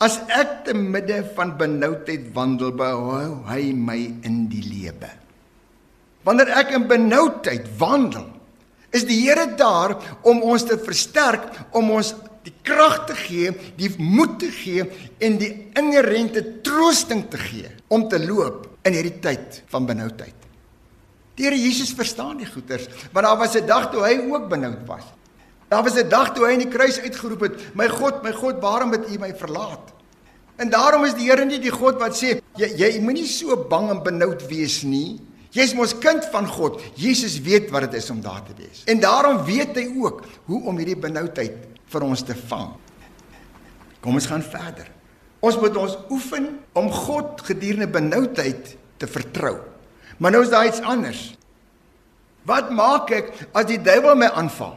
As 0.00 0.18
ek 0.28 0.64
te 0.64 0.74
midde 0.74 1.22
van 1.34 1.56
benoudheid 1.58 2.34
wandel, 2.34 2.72
behou 2.72 3.44
hy 3.46 3.72
my 3.72 3.98
in 4.22 4.48
die 4.50 4.62
lewe. 4.62 5.10
Wanneer 6.24 6.48
ek 6.58 6.70
in 6.74 6.88
benoudheid 6.88 7.66
wandel, 7.78 8.26
is 8.90 9.04
die 9.04 9.20
Here 9.26 9.46
daar 9.56 9.98
om 10.22 10.42
ons 10.42 10.64
te 10.64 10.78
versterk, 10.78 11.50
om 11.72 11.90
ons 11.90 12.14
die 12.46 12.54
krag 12.62 13.06
te 13.06 13.14
gee, 13.18 13.52
die 13.76 13.90
moed 13.98 14.38
te 14.38 14.50
gee 14.52 14.84
en 15.18 15.38
die 15.40 15.50
inherente 15.78 16.42
troosting 16.64 17.26
te 17.30 17.40
gee 17.40 17.70
om 17.88 18.08
te 18.08 18.20
loop 18.22 18.66
in 18.86 18.96
hierdie 18.96 19.18
tyd 19.24 19.62
van 19.72 19.86
benoudheid. 19.88 20.34
Die 21.38 21.46
Here 21.46 21.58
Jesus 21.58 21.92
verstaan 21.94 22.40
die 22.40 22.48
goeters, 22.48 22.88
want 23.12 23.26
daar 23.26 23.38
was 23.38 23.54
'n 23.54 23.66
dag 23.66 23.90
toe 23.90 24.02
hy 24.02 24.18
ook 24.30 24.48
benoud 24.48 24.86
was. 24.86 25.04
Daar 25.68 25.82
was 25.82 25.94
'n 25.94 26.08
dag 26.08 26.34
toe 26.34 26.46
hy 26.46 26.52
in 26.52 26.66
die 26.66 26.76
kruis 26.76 26.98
uitgeroep 26.98 27.40
het: 27.40 27.74
"My 27.74 27.88
God, 27.88 28.22
my 28.22 28.32
God, 28.32 28.60
waarom 28.60 28.92
het 28.92 29.10
U 29.10 29.18
my 29.18 29.34
verlaat?" 29.34 29.92
En 30.56 30.70
daarom 30.70 31.04
is 31.04 31.14
die 31.14 31.30
Here 31.30 31.44
nie 31.44 31.60
die 31.60 31.70
God 31.70 31.98
wat 31.98 32.16
sê 32.16 32.40
jy 32.56 32.68
jy 32.76 33.00
moenie 33.00 33.26
so 33.26 33.56
bang 33.56 33.90
en 33.90 34.02
benoud 34.02 34.46
wees 34.48 34.82
nie. 34.82 35.20
Jy's 35.50 35.74
mos 35.74 35.94
kind 35.98 36.24
van 36.32 36.46
God. 36.46 36.80
Jesus 36.94 37.40
weet 37.40 37.70
wat 37.70 37.80
dit 37.80 37.94
is 37.94 38.10
om 38.10 38.20
daar 38.20 38.42
te 38.44 38.52
wees. 38.56 38.82
En 38.84 39.00
daarom 39.00 39.44
weet 39.44 39.76
hy 39.76 39.86
ook 40.02 40.22
hoe 40.44 40.62
om 40.64 40.76
hierdie 40.76 40.96
benoudheid 40.96 41.77
vir 41.92 42.04
ons 42.06 42.22
te 42.24 42.36
vang. 42.48 42.70
Kom 44.04 44.18
ons 44.18 44.28
gaan 44.30 44.44
verder. 44.44 44.88
Ons 45.44 45.58
moet 45.60 45.76
ons 45.78 45.96
oefen 46.10 46.50
om 46.78 46.90
God 46.92 47.42
gedurende 47.46 47.88
benoudheid 47.90 48.74
te 48.98 49.06
vertrou. 49.10 49.56
Maar 50.18 50.34
nou 50.34 50.42
is 50.42 50.50
daar 50.50 50.66
iets 50.66 50.82
anders. 50.82 51.20
Wat 52.48 52.72
maak 52.74 53.12
ek 53.14 53.30
as 53.52 53.68
die 53.68 53.78
duiwel 53.82 54.16
my 54.18 54.30
aanval? 54.40 54.74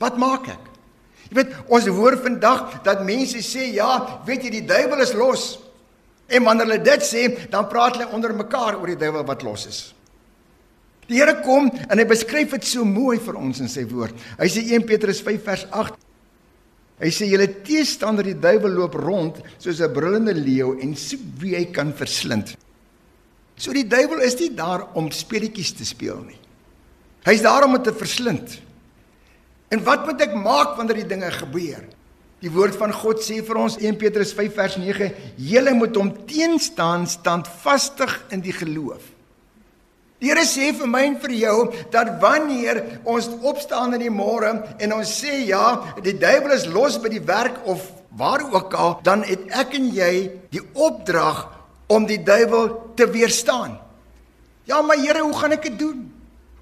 Wat 0.00 0.16
maak 0.20 0.48
ek? 0.52 0.72
Jy 1.26 1.36
weet, 1.40 1.54
ons 1.74 1.88
hoor 1.90 2.16
vandag 2.22 2.78
dat 2.86 3.02
mense 3.04 3.40
sê 3.42 3.72
ja, 3.74 4.22
weet 4.28 4.46
jy 4.46 4.52
die 4.60 4.66
duiwel 4.68 5.02
is 5.02 5.14
los. 5.16 5.46
En 6.30 6.46
wanneer 6.46 6.68
hulle 6.68 6.84
dit 6.86 7.06
sê, 7.06 7.26
dan 7.50 7.68
praat 7.70 7.98
hulle 7.98 8.12
onder 8.14 8.34
mekaar 8.34 8.78
oor 8.78 8.92
die 8.92 9.00
duiwel 9.00 9.26
wat 9.26 9.44
los 9.46 9.66
is. 9.70 9.80
Die 11.06 11.20
Here 11.20 11.36
kom 11.44 11.68
en 11.70 12.00
hy 12.00 12.06
beskryf 12.08 12.56
dit 12.56 12.66
so 12.66 12.84
mooi 12.84 13.18
vir 13.22 13.38
ons 13.38 13.60
in 13.62 13.70
sy 13.70 13.84
woord. 13.86 14.16
Hy 14.40 14.48
sê 14.50 14.64
1 14.74 14.86
Petrus 14.88 15.22
5 15.22 15.44
vers 15.46 15.66
8. 15.70 16.00
Hy 16.96 17.10
sê 17.12 17.28
julle 17.28 17.46
teestander 17.66 18.26
die 18.26 18.38
duiwel 18.40 18.72
loop 18.74 18.96
rond 18.98 19.38
soos 19.58 19.80
'n 19.80 19.92
brullende 19.92 20.34
leeu 20.34 20.78
en 20.80 20.96
soek 20.96 21.20
wie 21.38 21.54
hy 21.54 21.66
kan 21.66 21.92
verslind. 21.92 22.56
So 23.56 23.72
die 23.72 23.86
duiwel 23.86 24.20
is 24.20 24.38
nie 24.40 24.50
daar 24.50 24.88
om 24.94 25.10
speletjies 25.10 25.72
te 25.76 25.84
speel 25.84 26.24
nie. 26.24 26.38
Hy's 27.24 27.42
daar 27.42 27.64
om 27.64 27.82
te 27.82 27.92
verslind. 27.92 28.60
En 29.70 29.82
wat 29.84 30.06
moet 30.06 30.20
ek 30.20 30.34
maak 30.34 30.76
wanneer 30.76 31.02
die 31.02 31.08
dinge 31.14 31.30
gebeur? 31.30 31.84
Die 32.40 32.50
woord 32.50 32.76
van 32.76 32.92
God 32.92 33.22
sê 33.24 33.42
vir 33.42 33.56
ons 33.56 33.78
1 33.80 33.96
Petrus 33.96 34.32
5 34.32 34.54
vers 34.54 34.76
9: 34.76 35.12
"Julle 35.36 35.74
moet 35.74 35.96
hom 35.96 36.12
teenstaan 36.26 37.06
standvastig 37.06 38.24
in 38.30 38.40
die 38.40 38.52
geloof." 38.52 39.15
Die 40.20 40.30
Here 40.30 40.46
sê 40.48 40.70
vir 40.72 40.88
my 40.88 41.02
en 41.10 41.18
vir 41.20 41.34
jou 41.36 41.56
dat 41.92 42.14
wanneer 42.22 43.00
ons 43.04 43.28
opstaan 43.44 43.94
in 43.98 44.06
die 44.06 44.12
môre 44.12 44.54
en 44.80 44.94
ons 44.96 45.12
sê 45.20 45.42
ja, 45.44 45.94
die 46.00 46.16
duiwel 46.16 46.56
is 46.56 46.64
los 46.72 46.96
by 47.02 47.12
die 47.12 47.20
werk 47.20 47.60
of 47.68 47.84
waar 48.16 48.46
ook 48.48 48.72
al, 48.72 48.94
dan 49.04 49.26
het 49.28 49.44
ek 49.52 49.74
en 49.76 49.90
jy 49.92 50.12
die 50.52 50.62
opdrag 50.72 51.44
om 51.92 52.06
die 52.08 52.22
duiwel 52.24 52.94
te 52.96 53.04
weerstaan. 53.12 53.76
Ja, 54.66 54.80
maar 54.82 54.96
Here, 54.96 55.20
hoe 55.20 55.36
gaan 55.36 55.52
ek 55.52 55.68
dit 55.68 55.76
doen? 55.78 56.06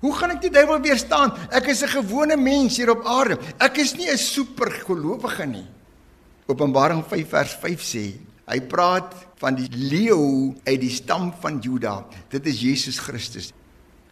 Hoe 0.03 0.13
gaan 0.13 0.35
ek 0.35 0.43
die 0.43 0.53
duiwel 0.53 0.83
weerstaan? 0.85 1.33
Ek 1.49 1.71
is 1.73 1.83
'n 1.83 1.95
gewone 1.95 2.37
mens 2.37 2.77
hier 2.77 2.91
op 2.91 3.07
aarde. 3.07 3.39
Ek 3.59 3.79
is 3.79 3.95
nie 3.95 4.11
'n 4.11 4.19
supergelowige 4.19 5.47
nie. 5.47 5.67
Openbaring 6.47 7.05
5 7.07 7.29
vers 7.29 7.55
5 7.55 7.81
sê, 7.81 8.19
hy 8.51 8.61
praat 8.69 9.15
van 9.41 9.57
die 9.59 9.69
leeu 9.73 10.53
uit 10.67 10.81
die 10.81 10.93
stam 10.93 11.31
van 11.43 11.61
Juda. 11.65 12.03
Dit 12.33 12.47
is 12.51 12.61
Jesus 12.61 13.01
Christus. 13.01 13.53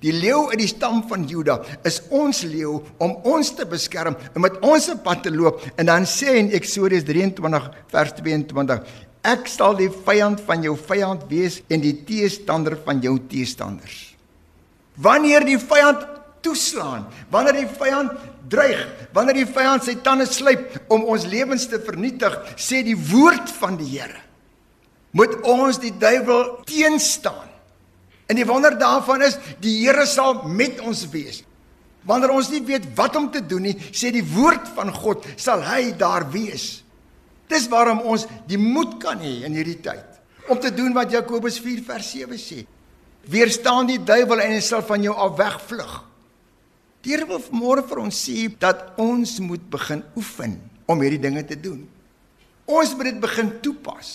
Die 0.03 0.13
leeu 0.15 0.49
uit 0.51 0.59
die 0.59 0.71
stam 0.71 1.05
van 1.07 1.29
Juda 1.31 1.61
is 1.87 2.01
ons 2.11 2.43
leeu 2.49 2.81
om 3.03 3.15
ons 3.29 3.53
te 3.55 3.67
beskerm 3.69 4.17
en 4.33 4.43
met 4.43 4.57
ons 4.67 4.89
op 4.91 5.05
pad 5.07 5.23
te 5.27 5.31
loop. 5.31 5.63
En 5.79 5.87
dan 5.87 6.09
sê 6.11 6.41
in 6.41 6.51
Eksodus 6.57 7.07
23 7.07 7.69
vers 7.93 8.17
22, 8.19 8.83
ek 9.31 9.47
sal 9.47 9.77
die 9.79 9.91
vyand 10.09 10.43
van 10.43 10.65
jou 10.67 10.75
vyand 10.75 11.29
wees 11.31 11.61
en 11.71 11.85
die 11.85 11.95
teestander 12.09 12.75
van 12.83 13.05
jou 13.05 13.15
teestanders. 13.31 14.09
Wanneer 14.99 15.47
die 15.47 15.61
vyand 15.61 16.03
toeslaan, 16.43 17.07
wanneer 17.33 17.63
die 17.63 17.71
vyand 17.79 18.13
dreig, 18.53 18.83
wanneer 19.15 19.41
die 19.43 19.49
vyand 19.49 19.87
sy 19.87 19.97
tande 20.05 20.27
slyp 20.29 20.77
om 20.93 21.07
ons 21.13 21.27
lewens 21.31 21.69
te 21.71 21.81
vernietig, 21.83 22.35
sê 22.61 22.83
die 22.87 22.99
woord 22.99 23.53
van 23.61 23.79
die 23.81 23.89
Here, 23.95 24.21
moet 25.17 25.39
ons 25.49 25.81
die 25.83 25.95
duiwel 25.95 26.63
teenstaan. 26.69 27.49
En 28.31 28.39
die 28.39 28.47
wonder 28.49 28.79
daarvan 28.81 29.25
is, 29.27 29.37
die 29.61 29.83
Here 29.83 30.07
sal 30.09 30.43
met 30.49 30.81
ons 30.81 31.05
wees. 31.13 31.43
Wanneer 32.09 32.33
ons 32.35 32.49
nie 32.51 32.63
weet 32.67 32.89
wat 32.99 33.17
om 33.19 33.29
te 33.31 33.43
doen 33.47 33.69
nie, 33.69 33.77
sê 33.95 34.11
die 34.15 34.25
woord 34.27 34.73
van 34.75 34.91
God, 34.95 35.27
sal 35.39 35.63
hy 35.67 35.93
daar 35.99 36.27
wees. 36.33 36.81
Dis 37.53 37.69
waarom 37.71 38.01
ons 38.09 38.25
die 38.49 38.59
moed 38.59 38.97
kan 39.03 39.21
hê 39.23 39.43
in 39.47 39.55
hierdie 39.59 39.79
tyd 39.85 40.09
om 40.51 40.59
te 40.59 40.73
doen 40.75 40.95
wat 40.97 41.13
Jakobus 41.13 41.61
4 41.63 41.83
vers 41.87 42.09
7 42.11 42.39
sê. 42.41 42.63
Weerstaan 43.31 43.87
die 43.87 44.01
duiwel 44.03 44.43
en 44.43 44.57
hy 44.57 44.63
sal 44.65 44.83
van 44.87 45.05
jou 45.05 45.15
af 45.15 45.37
wegvlug. 45.39 45.93
Die 47.03 47.11
Here 47.11 47.27
wil 47.27 47.43
môre 47.51 47.83
vir 47.83 47.99
ons 48.05 48.19
sê 48.29 48.47
dat 48.63 48.93
ons 49.01 49.39
moet 49.43 49.63
begin 49.71 50.05
oefen 50.19 50.55
om 50.87 51.01
hierdie 51.03 51.23
dinge 51.23 51.43
te 51.47 51.59
doen. 51.59 51.83
Ons 52.71 52.95
moet 52.95 53.11
dit 53.11 53.21
begin 53.23 53.51
toepas. 53.65 54.11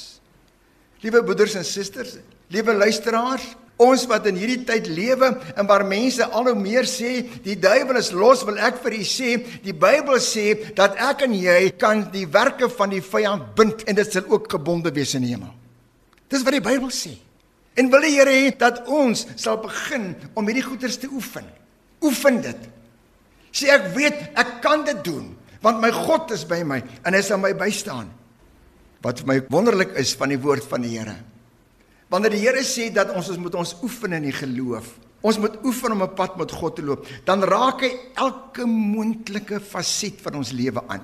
Liewe 1.03 1.22
broeders 1.27 1.58
en 1.60 1.65
susters, 1.67 2.15
liewe 2.50 2.74
luisteraars, 2.74 3.44
ons 3.77 4.08
wat 4.10 4.25
in 4.32 4.39
hierdie 4.39 4.63
tyd 4.65 4.88
lewe 4.89 5.29
en 5.53 5.67
waar 5.70 5.84
mense 5.86 6.25
al 6.25 6.48
hoe 6.50 6.56
meer 6.58 6.88
sê 6.89 7.20
die 7.46 7.58
duiwel 7.60 8.00
is 8.00 8.10
los, 8.15 8.41
wil 8.48 8.58
ek 8.65 8.79
vir 8.82 8.96
u 8.98 9.03
sê, 9.06 9.36
die 9.62 9.75
Bybel 9.75 10.17
sê 10.24 10.74
dat 10.77 10.98
ek 11.12 11.27
en 11.27 11.36
jy 11.38 11.60
kan 11.77 12.08
die 12.13 12.25
werke 12.34 12.72
van 12.74 12.96
die 12.96 13.03
vyand 13.06 13.51
bind 13.60 13.84
en 13.86 14.00
dit 14.00 14.15
sal 14.15 14.25
ook 14.32 14.50
gebonde 14.56 14.94
wees 14.96 15.13
in 15.20 15.27
die 15.27 15.36
hemel. 15.36 15.53
Dis 16.32 16.48
wat 16.48 16.58
die 16.58 16.63
Bybel 16.63 16.89
sê. 16.89 17.13
En 17.77 17.91
wil 17.94 18.08
die 18.08 18.15
Here 18.15 18.34
hê 18.34 18.50
dat 18.58 18.88
ons 18.89 19.27
sal 19.38 19.60
begin 19.62 20.15
om 20.34 20.48
hierdie 20.50 20.65
goeders 20.65 20.98
te 20.98 21.12
oefen. 21.13 21.46
Oefen 22.01 22.41
dit. 22.41 22.65
Sê 23.51 23.71
ek 23.73 23.91
weet 23.95 24.37
ek 24.37 24.61
kan 24.61 24.85
dit 24.87 25.03
doen 25.03 25.35
want 25.61 25.81
my 25.81 25.89
God 25.91 26.31
is 26.31 26.45
by 26.45 26.61
my 26.63 26.77
en 27.03 27.15
hy 27.17 27.21
sal 27.25 27.41
my 27.41 27.51
bystaan. 27.57 28.11
Wat 29.03 29.21
vir 29.21 29.27
my 29.27 29.37
wonderlik 29.53 29.95
is 29.99 30.13
van 30.17 30.29
die 30.33 30.39
woord 30.41 30.65
van 30.69 30.85
die 30.85 30.93
Here. 30.93 31.15
Wanneer 32.13 32.33
die 32.33 32.43
Here 32.45 32.63
sê 32.65 32.87
dat 32.93 33.11
ons 33.15 33.29
ons 33.33 33.41
moet 33.41 33.57
ons 33.57 33.75
oefen 33.83 34.15
in 34.17 34.29
die 34.29 34.35
geloof, 34.35 34.93
ons 35.27 35.39
moet 35.41 35.57
oefen 35.65 35.91
om 35.91 36.03
'n 36.03 36.15
pad 36.15 36.37
met 36.37 36.51
God 36.51 36.75
te 36.75 36.81
loop, 36.85 37.05
dan 37.25 37.43
raak 37.43 37.81
hy 37.81 37.91
elke 38.15 38.65
moontlike 38.65 39.59
faset 39.59 40.21
van 40.21 40.35
ons 40.35 40.51
lewe 40.51 40.81
aan. 40.87 41.01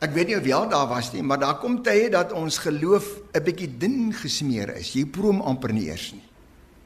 Ek 0.00 0.14
weet 0.14 0.28
nie 0.28 0.36
of 0.36 0.44
jy 0.44 0.54
al 0.54 0.68
daar 0.68 0.88
was 0.88 1.12
nie, 1.12 1.22
maar 1.22 1.38
daar 1.38 1.58
kom 1.58 1.82
tye 1.82 2.08
dat 2.08 2.32
ons 2.32 2.58
geloof 2.58 3.04
'n 3.34 3.44
bietjie 3.44 3.78
dun 3.78 4.12
gesmeer 4.12 4.76
is. 4.76 4.94
Jy 4.94 5.04
proe 5.04 5.26
hom 5.26 5.42
amper 5.42 5.72
nie 5.72 5.88
eers 5.88 6.12
nie. 6.12 6.29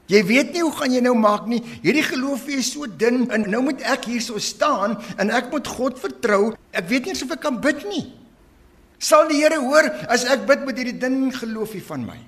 Jy 0.07 0.21
weet 0.27 0.53
nie 0.53 0.61
hoe 0.61 0.73
gaan 0.75 0.93
jy 0.93 1.01
nou 1.01 1.15
maak 1.17 1.47
nie. 1.49 1.61
Hierdie 1.81 2.05
geloof 2.05 2.45
is 2.53 2.69
so 2.75 2.85
dun 2.85 3.25
en 3.33 3.47
nou 3.49 3.63
moet 3.65 3.81
ek 3.81 4.05
hier 4.11 4.21
so 4.21 4.37
staan 4.37 4.99
en 5.17 5.33
ek 5.33 5.49
moet 5.53 5.67
God 5.67 5.97
vertrou. 6.01 6.53
Ek 6.71 6.85
weet 6.91 7.09
nie 7.09 7.17
of 7.17 7.33
ek 7.33 7.41
kan 7.41 7.57
bid 7.61 7.81
nie. 7.89 8.05
Sal 9.01 9.27
die 9.29 9.41
Here 9.41 9.57
hoor 9.59 9.89
as 10.11 10.27
ek 10.29 10.45
bid 10.45 10.65
met 10.67 10.77
hierdie 10.77 10.99
dun 11.01 11.31
geloofie 11.33 11.83
van 11.83 12.05
my? 12.05 12.19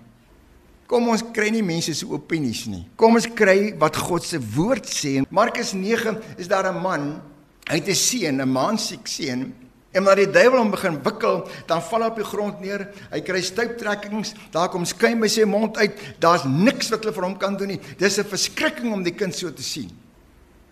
Kom 0.88 1.10
ons 1.12 1.22
kry 1.36 1.50
nie 1.52 1.66
mense 1.66 1.94
se 1.94 2.08
opinies 2.08 2.64
nie. 2.72 2.86
Kom 2.96 3.20
ons 3.20 3.28
kry 3.38 3.76
wat 3.80 3.98
God 4.00 4.24
se 4.24 4.40
woord 4.40 4.88
sê. 4.88 5.20
Markus 5.30 5.74
9 5.76 6.16
is 6.40 6.48
daar 6.48 6.72
'n 6.72 6.82
man, 6.82 7.22
hy 7.70 7.76
het 7.76 7.90
'n 7.90 7.96
seun, 7.96 8.42
'n 8.42 8.50
maansiek 8.50 9.06
seun. 9.08 9.54
En 9.96 10.04
maar 10.04 10.20
die 10.20 10.30
duiwel 10.30 10.60
hom 10.60 10.72
begin 10.72 10.98
wikkel, 11.04 11.40
dan 11.70 11.82
val 11.82 12.04
hy 12.04 12.10
op 12.12 12.20
die 12.20 12.28
grond 12.28 12.60
neer. 12.62 12.84
Hy 13.12 13.22
kry 13.26 13.42
stuiptrekkings, 13.42 14.34
daar 14.52 14.70
kom 14.74 14.86
skuim 14.86 15.24
by 15.24 15.30
sy 15.32 15.48
mond 15.48 15.80
uit. 15.80 15.96
Daar's 16.24 16.44
niks 16.48 16.92
wat 16.92 17.06
hulle 17.06 17.16
vir 17.16 17.28
hom 17.30 17.38
kan 17.40 17.56
doen 17.58 17.74
nie. 17.76 17.82
Dis 17.98 18.20
'n 18.20 18.28
verskrikking 18.28 18.94
om 18.94 19.04
die 19.04 19.16
kind 19.16 19.36
so 19.36 19.52
te 19.52 19.64
sien. 19.64 19.90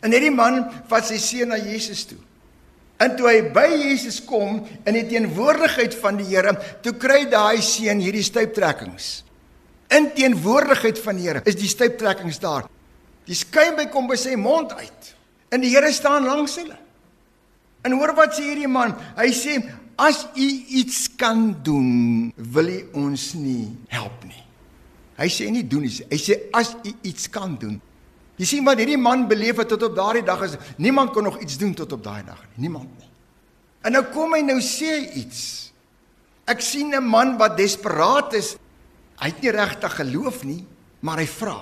En 0.02 0.12
hierdie 0.12 0.34
man 0.34 0.66
vat 0.88 1.06
sy 1.06 1.18
seun 1.18 1.50
na 1.50 1.58
Jesus 1.58 2.06
toe. 2.06 2.18
En 3.02 3.16
toe 3.16 3.28
hy 3.28 3.42
by 3.56 3.68
Jesus 3.76 4.22
kom 4.24 4.62
in 4.86 4.94
die 4.94 5.08
teenwoordigheid 5.10 5.96
van 5.96 6.18
die 6.18 6.30
Here, 6.30 6.54
toe 6.82 6.94
kry 6.94 7.26
daai 7.26 7.62
seun 7.62 8.00
hierdie 8.00 8.24
stuiptrekkings. 8.24 9.24
In 9.92 10.12
teenwoordigheid 10.16 11.00
van 11.00 11.16
die 11.20 11.28
Here 11.28 11.42
is 11.46 11.56
die 11.56 11.68
stuiptrekkings 11.68 12.40
daar. 12.40 12.70
Die 13.26 13.36
skuim 13.36 13.76
by 13.76 13.88
kom 13.92 14.08
by 14.08 14.16
sy 14.16 14.36
mond 14.36 14.74
uit. 14.78 15.14
En 15.52 15.62
die 15.62 15.74
Here 15.74 15.92
staan 15.92 16.26
langs 16.26 16.56
hulle. 16.62 16.85
En 17.86 17.94
hoor 17.94 18.16
wat 18.18 18.34
sê 18.34 18.48
hierdie 18.50 18.70
man? 18.72 18.96
Hy 19.18 19.30
sê 19.36 19.60
as 20.02 20.26
u 20.36 20.48
iets 20.82 21.06
kan 21.16 21.54
doen, 21.64 22.32
wil 22.36 22.72
u 22.72 22.80
ons 23.06 23.34
nie 23.38 23.70
help 23.94 24.26
nie. 24.28 24.42
Hy 25.16 25.28
sê 25.32 25.48
nie 25.54 25.64
doen 25.64 25.86
nie. 25.86 25.94
Hy 26.10 26.20
sê 26.20 26.40
as 26.56 26.74
u 26.84 26.92
iets 27.06 27.30
kan 27.32 27.54
doen. 27.62 27.78
Jy 28.36 28.50
sien 28.50 28.66
wat 28.68 28.82
hierdie 28.82 29.00
man 29.00 29.30
beleef 29.30 29.62
het 29.62 29.70
tot 29.72 29.86
op 29.88 29.96
daardie 29.96 30.26
dag 30.28 30.42
is 30.44 30.58
niemand 30.82 31.14
kon 31.16 31.24
nog 31.24 31.40
iets 31.40 31.56
doen 31.62 31.72
tot 31.78 31.94
op 31.96 32.04
daai 32.04 32.26
dag 32.26 32.42
nie. 32.50 32.68
Niemand 32.68 32.90
nie. 33.00 33.12
En 33.86 33.96
nou 33.96 34.04
kom 34.12 34.34
hy 34.36 34.42
nou 34.44 34.58
sê 34.66 34.98
iets. 35.22 35.72
Ek 36.50 36.62
sien 36.62 36.94
'n 36.94 37.04
man 37.04 37.38
wat 37.38 37.58
desperaat 37.58 38.34
is 38.34 38.56
Hy 39.16 39.32
het 39.32 39.44
nie 39.44 39.54
regtig 39.56 39.96
geloof 39.96 40.44
nie, 40.48 40.62
maar 41.06 41.22
hy 41.22 41.28
vra. 41.30 41.60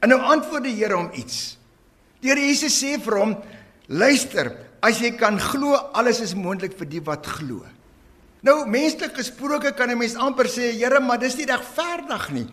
En 0.00 0.12
nou 0.12 0.20
antwoord 0.32 0.66
die 0.66 0.76
Here 0.76 0.96
hom 0.96 1.10
iets. 1.16 1.56
Die 2.20 2.28
Here 2.32 2.42
Jesus 2.44 2.76
sê 2.76 2.98
vir 3.00 3.16
hom: 3.16 3.36
"Luister, 3.88 4.52
as 4.82 5.00
jy 5.00 5.10
kan 5.16 5.38
glo, 5.38 5.74
alles 5.92 6.20
is 6.20 6.34
moontlik 6.34 6.76
vir 6.78 6.86
die 6.86 7.00
wat 7.00 7.26
glo." 7.26 7.64
Nou 8.42 8.64
menslik 8.66 9.14
gesproke 9.16 9.72
kan 9.72 9.90
'n 9.90 9.98
mens 9.98 10.14
amper 10.14 10.46
sê, 10.46 10.72
Here, 10.72 11.00
maar 11.00 11.18
dis 11.18 11.36
nie 11.36 11.46
regverdig 11.46 12.30
nie. 12.30 12.48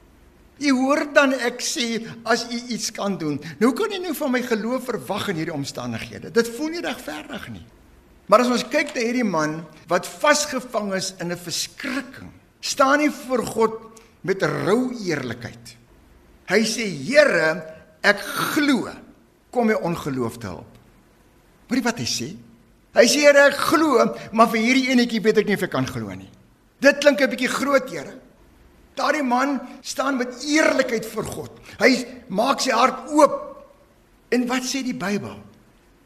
Jy 0.58 0.72
hoor 0.74 1.06
dan 1.14 1.34
ek 1.34 1.62
sê 1.62 2.02
as 2.26 2.48
u 2.50 2.58
iets 2.74 2.92
kan 2.92 3.18
doen. 3.18 3.40
Nou 3.60 3.74
kan 3.74 3.92
jy 3.92 4.00
nou 4.02 4.14
van 4.14 4.32
my 4.32 4.42
geloof 4.42 4.86
verwag 4.90 5.30
in 5.30 5.36
hierdie 5.36 5.54
omstandighede. 5.54 6.32
Dit 6.34 6.48
voel 6.48 6.70
nie 6.70 6.82
regverdig 6.82 7.50
nie. 7.50 7.66
Maar 8.28 8.44
as 8.44 8.52
ons 8.52 8.66
kyk 8.68 8.96
na 8.96 9.02
hierdie 9.02 9.28
man 9.28 9.66
wat 9.88 10.08
vasgevang 10.08 10.94
is 10.96 11.14
in 11.22 11.32
'n 11.32 11.38
verskrikking, 11.38 12.32
staan 12.60 13.00
nie 13.00 13.12
voor 13.12 13.46
God 13.46 13.74
met 14.22 14.42
rou 14.44 14.92
eerlikheid. 14.92 15.78
Hy 16.48 16.62
sê: 16.64 16.84
"Here, 16.84 17.64
ek 18.02 18.20
glo. 18.20 18.90
Kom 19.52 19.68
my 19.68 19.74
ongeloof 19.74 20.38
te 20.38 20.48
help." 20.48 20.77
Hoorie 21.68 21.84
wat 21.84 22.00
hy 22.00 22.06
sê? 22.06 22.30
Hy 22.96 23.06
sê: 23.06 23.20
"Here, 23.28 23.50
ek 23.50 23.58
glo, 23.70 24.16
maar 24.32 24.48
vir 24.48 24.62
hierdie 24.62 24.90
enetjie 24.92 25.22
weet 25.22 25.38
ek 25.38 25.48
nie 25.48 25.56
of 25.56 25.64
ek 25.64 25.72
kan 25.72 25.86
glo 25.86 26.10
nie." 26.16 26.30
Dit 26.80 27.00
klink 27.00 27.22
'n 27.22 27.30
bietjie 27.30 27.50
groot, 27.50 27.90
Here. 27.90 28.14
Daardie 28.96 29.24
man 29.24 29.60
staan 29.82 30.18
met 30.18 30.44
eerlikheid 30.44 31.06
voor 31.06 31.26
God. 31.26 31.52
Hy 31.80 32.06
maak 32.30 32.60
sy 32.62 32.72
hart 32.72 33.10
oop. 33.14 33.66
En 34.30 34.48
wat 34.48 34.64
sê 34.64 34.82
die 34.84 34.96
Bybel? 34.98 35.38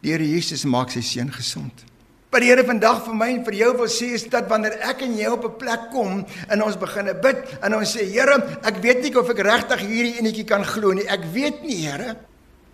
Die 0.02 0.12
Here 0.12 0.28
Jesus 0.28 0.66
maak 0.66 0.92
sy 0.92 1.02
seun 1.02 1.32
gesond. 1.32 1.86
Wat 2.32 2.42
die 2.42 2.50
Here 2.50 2.64
vandag 2.64 3.06
vir 3.06 3.16
my 3.16 3.30
en 3.30 3.46
vir 3.46 3.54
jou 3.54 3.72
wil 3.78 3.88
sê 3.92 4.14
is 4.16 4.24
dat 4.32 4.50
wanneer 4.50 4.78
ek 4.88 5.02
en 5.02 5.18
jy 5.18 5.28
op 5.28 5.46
'n 5.46 5.58
plek 5.58 5.92
kom 5.92 6.26
en 6.50 6.64
ons 6.64 6.78
begin 6.78 7.06
bid 7.22 7.38
en 7.62 7.74
ons 7.76 7.96
sê 7.96 8.06
Here, 8.06 8.60
ek 8.64 8.82
weet 8.82 9.04
nie 9.04 9.16
of 9.16 9.30
ek 9.30 9.40
regtig 9.40 9.80
hierdie 9.80 10.20
enetjie 10.20 10.46
kan 10.46 10.64
glo 10.64 10.92
nie. 10.94 11.08
Ek 11.08 11.24
weet 11.34 11.64
nie, 11.64 11.88
Here. 11.88 12.16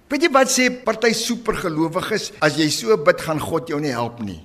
Weet 0.07 0.27
jy 0.27 0.31
wat 0.31 0.51
sê 0.51 0.69
party 0.83 1.11
supergelowiges? 1.13 2.31
As 2.43 2.59
jy 2.59 2.69
so 2.71 2.95
bid, 2.97 3.21
gaan 3.21 3.41
God 3.43 3.69
jou 3.69 3.79
nie 3.83 3.91
help 3.95 4.21
nie. 4.23 4.39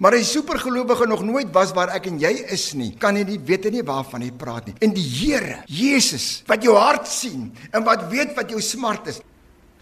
Maar 0.00 0.16
jy 0.16 0.24
supergelowige 0.24 1.06
nog 1.06 1.22
nooit 1.28 1.50
was 1.52 1.74
waar 1.76 1.92
ek 1.94 2.08
en 2.08 2.18
jy 2.22 2.32
is 2.56 2.70
nie, 2.74 2.94
kan 2.98 3.16
jy 3.16 3.26
nie 3.28 3.38
weet 3.38 3.68
nie 3.70 3.84
waarvan 3.84 4.24
jy 4.24 4.30
praat 4.32 4.70
nie. 4.70 4.74
En 4.80 4.94
die 4.96 5.04
Here, 5.04 5.60
Jesus, 5.68 6.40
wat 6.48 6.64
jou 6.64 6.72
hart 6.78 7.06
sien 7.06 7.50
en 7.70 7.84
wat 7.84 8.08
weet 8.10 8.32
wat 8.38 8.50
jou 8.50 8.62
smart 8.64 9.12
is, 9.12 9.20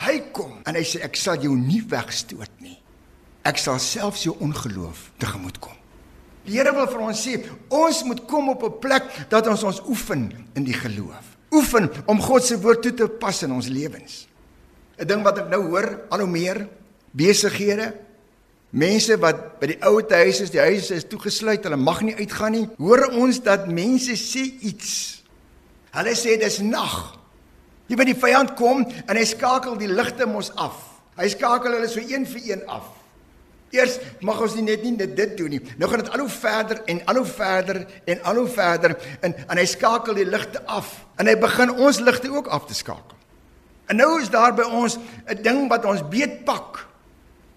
hy 0.03 0.19
kom 0.35 0.59
en 0.67 0.75
hy 0.75 0.83
sê 0.83 1.05
ek 1.07 1.17
sal 1.17 1.39
jou 1.43 1.55
nie 1.55 1.85
wegstoot 1.87 2.51
nie 2.61 2.79
ek 3.49 3.61
sal 3.61 3.79
selfs 3.81 4.27
jou 4.27 4.35
ongeloof 4.45 5.09
tegemoet 5.21 5.59
kom. 5.63 5.75
Die 6.45 6.57
Here 6.57 6.73
wil 6.73 6.89
vir 6.89 7.05
ons 7.05 7.21
sê, 7.21 7.37
ons 7.75 8.05
moet 8.09 8.21
kom 8.29 8.49
op 8.53 8.63
'n 8.65 8.81
plek 8.81 9.05
dat 9.29 9.47
ons 9.47 9.65
ons 9.65 9.83
oefen 9.89 10.33
in 10.55 10.65
die 10.65 10.77
geloof. 10.77 11.37
Oefen 11.53 11.91
om 12.07 12.21
God 12.21 12.45
se 12.45 12.61
woord 12.61 12.83
toe 12.83 12.95
te 12.95 13.09
pas 13.09 13.43
in 13.43 13.53
ons 13.53 13.69
lewens. 13.69 14.27
'n 14.99 15.07
Ding 15.07 15.23
wat 15.23 15.39
ek 15.39 15.49
nou 15.49 15.63
hoor, 15.71 16.01
al 16.11 16.19
hoe 16.19 16.31
meer 16.31 16.69
besighede, 17.15 17.95
mense 18.71 19.17
wat 19.17 19.61
by 19.61 19.67
die 19.73 19.79
ou 19.87 20.03
huise 20.03 20.43
is, 20.43 20.51
die 20.51 20.61
huise 20.61 20.95
is 20.95 21.07
toegesluit, 21.09 21.65
hulle 21.65 21.77
mag 21.77 22.03
nie 22.03 22.17
uitgaan 22.19 22.53
nie. 22.53 22.67
Hoor 22.79 23.09
ons 23.17 23.41
dat 23.41 23.69
mense 23.71 24.17
sê 24.17 24.45
iets. 24.61 25.23
Hulle 25.95 26.15
sê 26.19 26.37
dis 26.39 26.59
nag. 26.61 27.17
Jy 27.89 27.97
weet 27.97 28.13
die 28.13 28.21
vyand 28.21 28.55
kom 28.59 28.85
en 28.85 29.17
hy 29.17 29.25
skakel 29.25 29.79
die 29.81 29.89
ligte 29.89 30.27
mos 30.29 30.51
af. 30.61 30.77
Hy 31.17 31.29
skakel 31.33 31.79
hulle 31.79 31.89
so 31.89 32.03
een 32.05 32.27
vir 32.29 32.51
een 32.53 32.65
af. 32.69 32.91
Eers 33.73 33.99
mag 34.25 34.41
ons 34.41 34.55
nie 34.57 34.65
net 34.65 34.85
nie 34.85 34.97
dit 34.97 35.37
doen 35.37 35.53
nie. 35.53 35.61
Nou 35.81 35.89
gaan 35.91 36.03
dit 36.05 36.13
al 36.13 36.23
hoe 36.25 36.33
verder 36.33 36.83
en 36.89 37.01
al 37.05 37.21
hoe 37.21 37.29
verder 37.29 37.83
en 38.09 38.23
al 38.25 38.43
hoe 38.43 38.49
verder 38.49 38.97
en 39.21 39.35
en 39.49 39.61
hy 39.61 39.67
skakel 39.69 40.17
die 40.17 40.29
ligte 40.29 40.63
af 40.67 40.93
en 41.21 41.29
hy 41.29 41.37
begin 41.41 41.73
ons 41.77 42.01
ligte 42.01 42.31
ook 42.33 42.49
af 42.49 42.69
te 42.69 42.77
skakel. 42.77 43.17
En 43.89 43.97
nou 43.97 44.19
is 44.21 44.31
daar 44.31 44.55
by 44.55 44.67
ons 44.69 44.99
'n 45.27 45.43
ding 45.43 45.69
wat 45.69 45.85
ons 45.85 46.05
beetpak. 46.09 46.87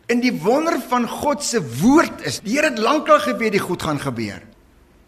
En 0.07 0.19
die 0.19 0.33
wonder 0.33 0.79
van 0.89 1.07
God 1.07 1.43
se 1.43 1.59
woord 1.79 2.25
is, 2.25 2.39
die 2.39 2.55
Here 2.55 2.69
het 2.69 2.79
lankal 2.79 3.19
geweet 3.19 3.51
die 3.51 3.63
goed 3.63 3.83
gaan 3.83 3.99
gebeur. 3.99 4.41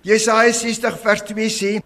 Jesaja 0.02 0.52
60 0.52 1.00
vers 1.00 1.22
2 1.24 1.50
sê 1.50 1.82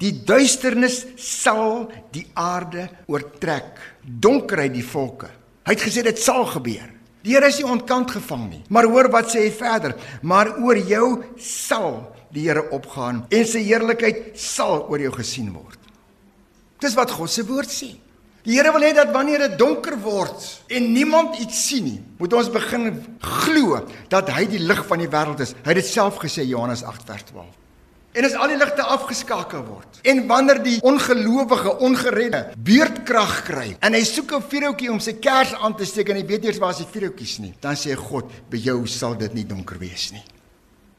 die 0.00 0.12
duisternis 0.24 1.06
sal 1.16 1.90
die 2.10 2.26
aarde 2.34 2.88
oortrek, 3.06 3.78
donkerheid 4.02 4.72
die 4.72 4.84
volke. 4.84 5.28
Hy 5.64 5.72
het 5.76 5.84
gesê 5.84 6.02
dit 6.02 6.18
sal 6.18 6.46
gebeur. 6.46 6.88
Die 7.22 7.34
Here 7.34 7.46
is 7.52 7.58
nie 7.60 7.68
ontkant 7.68 8.10
gevang 8.10 8.48
nie. 8.48 8.62
Maar 8.68 8.88
hoor 8.88 9.10
wat 9.12 9.28
sê 9.28 9.44
hy 9.44 9.50
verder? 9.52 9.94
Maar 10.22 10.54
oor 10.64 10.76
jou 10.76 11.22
sal 11.36 12.14
die 12.32 12.46
Here 12.48 12.70
opgaan 12.72 13.26
en 13.28 13.44
sy 13.44 13.60
heerlikheid 13.66 14.38
sal 14.40 14.86
oor 14.88 15.00
jou 15.00 15.12
gesien 15.12 15.52
word. 15.52 15.78
Dis 16.80 16.96
wat 16.96 17.12
God 17.12 17.28
se 17.28 17.44
woord 17.44 17.68
sê. 17.68 17.92
Die 18.46 18.56
Here 18.56 18.72
wil 18.72 18.84
hê 18.86 18.94
dat 18.96 19.12
wanneer 19.12 19.42
dit 19.44 19.58
donker 19.60 19.98
word 20.00 20.44
en 20.72 20.92
niemand 20.94 21.36
iets 21.42 21.58
sien 21.68 21.84
nie, 21.84 21.98
moet 22.16 22.32
ons 22.32 22.48
begin 22.52 22.88
glo 23.44 23.82
dat 24.08 24.30
hy 24.32 24.46
die 24.48 24.62
lig 24.64 24.80
van 24.88 25.02
die 25.02 25.10
wêreld 25.12 25.42
is. 25.44 25.52
Hy 25.60 25.74
het 25.74 25.82
dit 25.82 25.90
self 25.90 26.22
gesê 26.22 26.46
Johannes 26.48 26.80
8 26.86 27.04
vers 27.04 27.26
12. 27.28 27.58
En 28.10 28.26
as 28.26 28.34
al 28.34 28.50
die 28.50 28.58
ligte 28.58 28.82
afgeskakel 28.82 29.60
word 29.68 30.00
en 30.10 30.24
wanneer 30.26 30.58
die 30.64 30.80
ongelowige 30.82 31.76
ongeredde 31.84 32.40
beurtkrag 32.58 33.36
kry 33.46 33.68
en 33.78 33.94
hy 33.94 34.02
soek 34.02 34.32
'n 34.34 34.48
vuurhoutjie 34.50 34.90
om 34.90 34.98
sy 34.98 35.20
kers 35.22 35.54
aan 35.54 35.76
te 35.76 35.86
steek 35.86 36.08
en 36.08 36.16
hy 36.16 36.26
weet 36.26 36.44
eers 36.44 36.58
waar 36.58 36.74
sy 36.74 36.88
vuurhoutjies 36.90 37.38
nie, 37.38 37.54
dan 37.60 37.76
sê 37.76 37.94
God, 37.94 38.26
by 38.50 38.56
jou 38.56 38.86
sal 38.86 39.14
dit 39.14 39.34
nie 39.34 39.44
donker 39.44 39.78
wees 39.78 40.10
nie. 40.12 40.24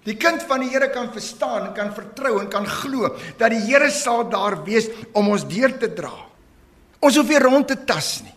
Die 0.06 0.15
kind 0.15 0.41
van 0.41 0.62
die 0.62 0.69
Here 0.69 0.89
kan 0.89 1.12
verstaan 1.12 1.67
en 1.67 1.73
kan 1.73 1.93
vertrou 1.93 2.39
en 2.39 2.47
kan 2.49 2.65
glo 2.65 3.17
dat 3.38 3.51
die 3.51 3.60
Here 3.60 3.91
sal 3.91 4.30
daar 4.30 4.63
wees 4.63 4.88
om 5.13 5.27
ons 5.30 5.43
deur 5.43 5.77
te 5.77 5.93
dra. 5.93 6.31
Ons 7.02 7.18
hoef 7.18 7.30
nie 7.32 7.42
rond 7.42 7.68
te 7.68 7.78
tas 7.88 8.20
nie. 8.26 8.36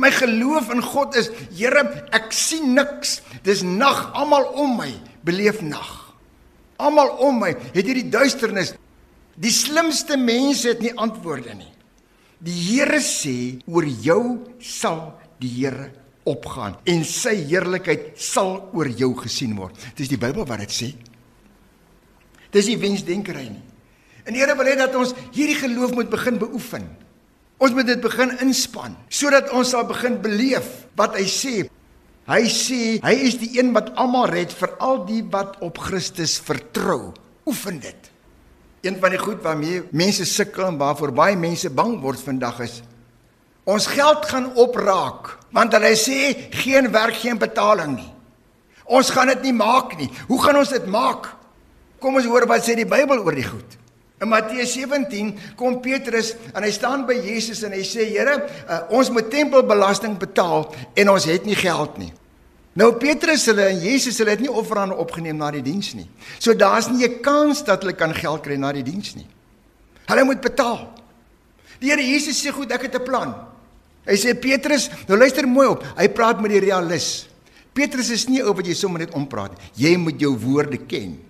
My 0.00 0.08
geloof 0.14 0.70
in 0.72 0.80
God 0.84 1.16
is, 1.18 1.28
Here, 1.52 1.82
ek 2.16 2.30
sien 2.32 2.72
niks. 2.76 3.18
Dis 3.44 3.64
nag, 3.66 4.08
almal 4.16 4.48
om 4.58 4.78
my 4.78 4.90
beleef 5.26 5.60
nag. 5.64 5.90
Almal 6.80 7.12
om 7.20 7.42
my 7.42 7.50
het 7.74 7.82
hierdie 7.84 8.08
duisternis. 8.08 8.72
Die 9.40 9.52
slimste 9.52 10.16
mense 10.20 10.72
het 10.72 10.80
nie 10.84 10.94
antwoorde 10.96 11.54
nie. 11.56 11.72
Die 12.40 12.56
Here 12.56 13.02
sê 13.04 13.60
oor 13.68 13.84
jou 13.84 14.22
sal 14.64 15.10
die 15.42 15.50
Here 15.58 15.90
opgaan 16.28 16.76
en 16.88 17.02
sy 17.08 17.34
heerlikheid 17.48 18.14
sal 18.20 18.70
oor 18.76 18.88
jou 18.96 19.12
gesien 19.20 19.52
word. 19.58 19.76
Dis 19.96 20.08
die 20.12 20.20
Bybel 20.20 20.46
wat 20.48 20.62
dit 20.64 20.72
sê. 20.72 20.88
Dis 22.52 22.68
nie 22.70 22.78
wensdenkery 22.80 23.46
nie. 23.50 23.66
En 24.24 24.36
die 24.36 24.40
Here 24.40 24.56
wil 24.56 24.68
hê 24.68 24.76
dat 24.78 24.96
ons 24.96 25.12
hierdie 25.34 25.58
geloof 25.58 25.92
moet 25.96 26.10
begin 26.12 26.40
beoefen. 26.40 26.88
Ons 27.60 27.74
moet 27.76 27.86
dit 27.86 28.00
begin 28.00 28.32
inspann 28.44 28.96
sodat 29.12 29.50
ons 29.56 29.68
sal 29.68 29.84
begin 29.88 30.16
beleef 30.22 30.68
wat 30.96 31.18
hy 31.18 31.26
sê. 31.28 31.54
Hy 32.30 32.42
sê 32.48 32.82
hy 33.04 33.14
is 33.26 33.36
die 33.40 33.52
een 33.58 33.74
wat 33.76 33.92
almal 34.00 34.30
red 34.30 34.52
vir 34.56 34.76
al 34.80 35.02
die 35.08 35.22
wat 35.32 35.58
op 35.64 35.80
Christus 35.88 36.38
vertrou. 36.40 37.12
Oefen 37.48 37.80
dit. 37.82 38.08
Een 38.86 38.96
van 39.00 39.12
die 39.12 39.20
goed 39.20 39.42
waarmee 39.44 39.82
mense 39.92 40.24
sukkel 40.24 40.70
en 40.70 40.78
waarvoor 40.80 41.12
baie 41.12 41.36
mense 41.36 41.68
bang 41.68 41.98
word 42.00 42.22
vandag 42.24 42.64
is 42.64 42.80
ons 43.70 43.86
geld 43.92 44.24
gaan 44.30 44.48
opraak 44.58 45.34
want 45.54 45.74
hulle 45.76 45.92
sê 45.98 46.32
geen 46.62 46.88
werk 46.94 47.18
geen 47.20 47.38
betaling 47.38 47.96
nie. 47.98 48.08
Ons 48.90 49.10
gaan 49.14 49.30
dit 49.30 49.44
nie 49.46 49.54
maak 49.54 49.96
nie. 49.98 50.08
Hoe 50.26 50.38
gaan 50.42 50.58
ons 50.58 50.72
dit 50.72 50.86
maak? 50.90 51.28
Kom 52.02 52.16
ons 52.18 52.26
hoor 52.26 52.46
wat 52.50 52.64
sê 52.66 52.74
die 52.78 52.88
Bybel 52.88 53.22
oor 53.22 53.36
die 53.36 53.46
goed. 53.46 53.76
In 54.20 54.28
Matteus 54.28 54.74
17 54.76 55.32
kom 55.56 55.78
Petrus 55.80 56.34
en 56.52 56.62
hy 56.62 56.70
staan 56.74 57.06
by 57.08 57.16
Jesus 57.24 57.62
en 57.64 57.72
hy 57.72 57.80
sê: 57.88 58.04
"Here, 58.04 58.36
uh, 58.68 58.82
ons 58.92 59.08
moet 59.08 59.30
tempelbelasting 59.32 60.18
betaal 60.20 60.68
en 60.94 61.08
ons 61.08 61.24
het 61.24 61.46
nie 61.48 61.56
geld 61.56 61.96
nie." 61.98 62.12
Nou 62.76 62.92
Petrus 63.00 63.46
hulle 63.48 63.64
en 63.72 63.80
Jesus 63.80 64.20
hulle 64.20 64.36
het 64.36 64.42
nie 64.44 64.52
offerande 64.52 64.94
opgeneem 64.94 65.40
na 65.40 65.48
die 65.50 65.64
diens 65.64 65.94
nie. 65.96 66.06
So 66.38 66.52
daar's 66.52 66.90
nie 66.92 67.08
'n 67.08 67.22
kans 67.22 67.64
dat 67.64 67.82
hulle 67.82 67.96
kan 67.96 68.14
geld 68.14 68.42
kry 68.42 68.56
na 68.56 68.72
die 68.72 68.84
diens 68.84 69.16
nie. 69.16 69.26
Hulle 70.06 70.24
moet 70.24 70.40
betaal. 70.40 70.92
Die 71.80 71.88
Here 71.88 72.02
Jesus 72.02 72.44
sê: 72.44 72.52
"Goed, 72.52 72.70
ek 72.72 72.82
het 72.82 72.94
'n 72.94 73.04
plan." 73.04 73.34
Hy 74.06 74.16
sê 74.16 74.34
Petrus, 74.38 74.90
nou 75.08 75.18
luister 75.18 75.48
mooi 75.48 75.66
op. 75.66 75.84
Hy 75.96 76.08
praat 76.08 76.40
met 76.40 76.50
die 76.50 76.60
realis. 76.60 77.28
Petrus 77.72 78.10
is 78.10 78.28
nie 78.28 78.42
ou 78.42 78.52
wat 78.52 78.66
jy 78.66 78.74
sommer 78.74 78.98
net 79.00 79.14
ompraat 79.14 79.52
nie. 79.52 79.88
Jy 79.88 79.96
moet 79.96 80.20
jou 80.20 80.36
woorde 80.36 80.76
ken. 80.86 81.29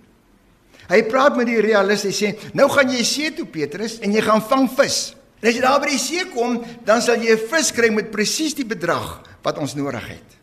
Hy 0.90 1.04
praat 1.06 1.36
met 1.38 1.46
die 1.46 1.60
realis. 1.62 2.02
Hy 2.08 2.12
sê, 2.14 2.28
"Nou 2.54 2.68
gaan 2.68 2.90
jy 2.90 3.04
see 3.04 3.30
toe, 3.30 3.46
Petrus, 3.46 4.00
en 4.00 4.12
jy 4.12 4.20
gaan 4.20 4.42
vang 4.42 4.68
vis. 4.68 5.14
En 5.40 5.48
as 5.48 5.54
jy 5.54 5.60
daar 5.60 5.80
by 5.80 5.88
die 5.88 5.98
see 5.98 6.24
kom, 6.24 6.64
dan 6.84 7.00
sal 7.00 7.16
jy 7.16 7.32
'n 7.32 7.48
vis 7.48 7.72
kry 7.72 7.90
met 7.90 8.10
presies 8.10 8.54
die 8.54 8.64
bedrag 8.64 9.22
wat 9.42 9.58
ons 9.58 9.74
nodig 9.74 10.08
het." 10.08 10.36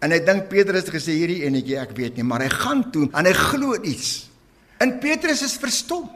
En 0.00 0.10
hy 0.10 0.18
dink 0.18 0.48
Petrus 0.48 0.84
het 0.84 0.94
gesê 0.94 1.12
hierdie 1.12 1.44
enetjie, 1.44 1.78
ek 1.78 1.96
weet 1.96 2.16
nie, 2.16 2.24
maar 2.24 2.40
hy 2.40 2.48
gaan 2.48 2.90
toe 2.90 3.08
en 3.12 3.24
hy 3.24 3.32
glo 3.32 3.74
iets. 3.82 4.28
En 4.80 4.98
Petrus 4.98 5.42
is 5.42 5.56
verstom. 5.56 6.10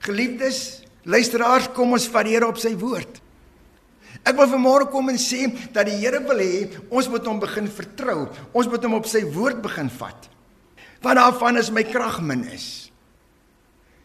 Geliefdes, 0.00 0.82
luisteraars, 1.04 1.68
kom 1.72 1.92
ons 1.92 2.08
vat 2.08 2.24
die 2.24 2.32
Here 2.32 2.46
op 2.46 2.58
sy 2.58 2.74
woord. 2.76 3.20
Ek 4.24 4.36
wil 4.36 4.46
vanmôre 4.46 4.90
kom 4.90 5.08
en 5.08 5.16
sê 5.16 5.72
dat 5.72 5.86
die 5.86 5.96
Here 5.96 6.20
wil 6.20 6.38
hê 6.38 6.68
ons 6.90 7.08
moet 7.08 7.24
hom 7.24 7.40
begin 7.40 7.68
vertrou. 7.68 8.28
Ons 8.52 8.66
moet 8.66 8.82
hom 8.82 8.94
op 8.94 9.06
sy 9.06 9.24
woord 9.24 9.62
begin 9.62 9.88
vat 9.88 10.28
want 11.00 11.16
daarvan 11.16 11.56
is 11.56 11.70
my 11.70 11.82
krag 11.82 12.20
min 12.20 12.44
is. 12.52 12.90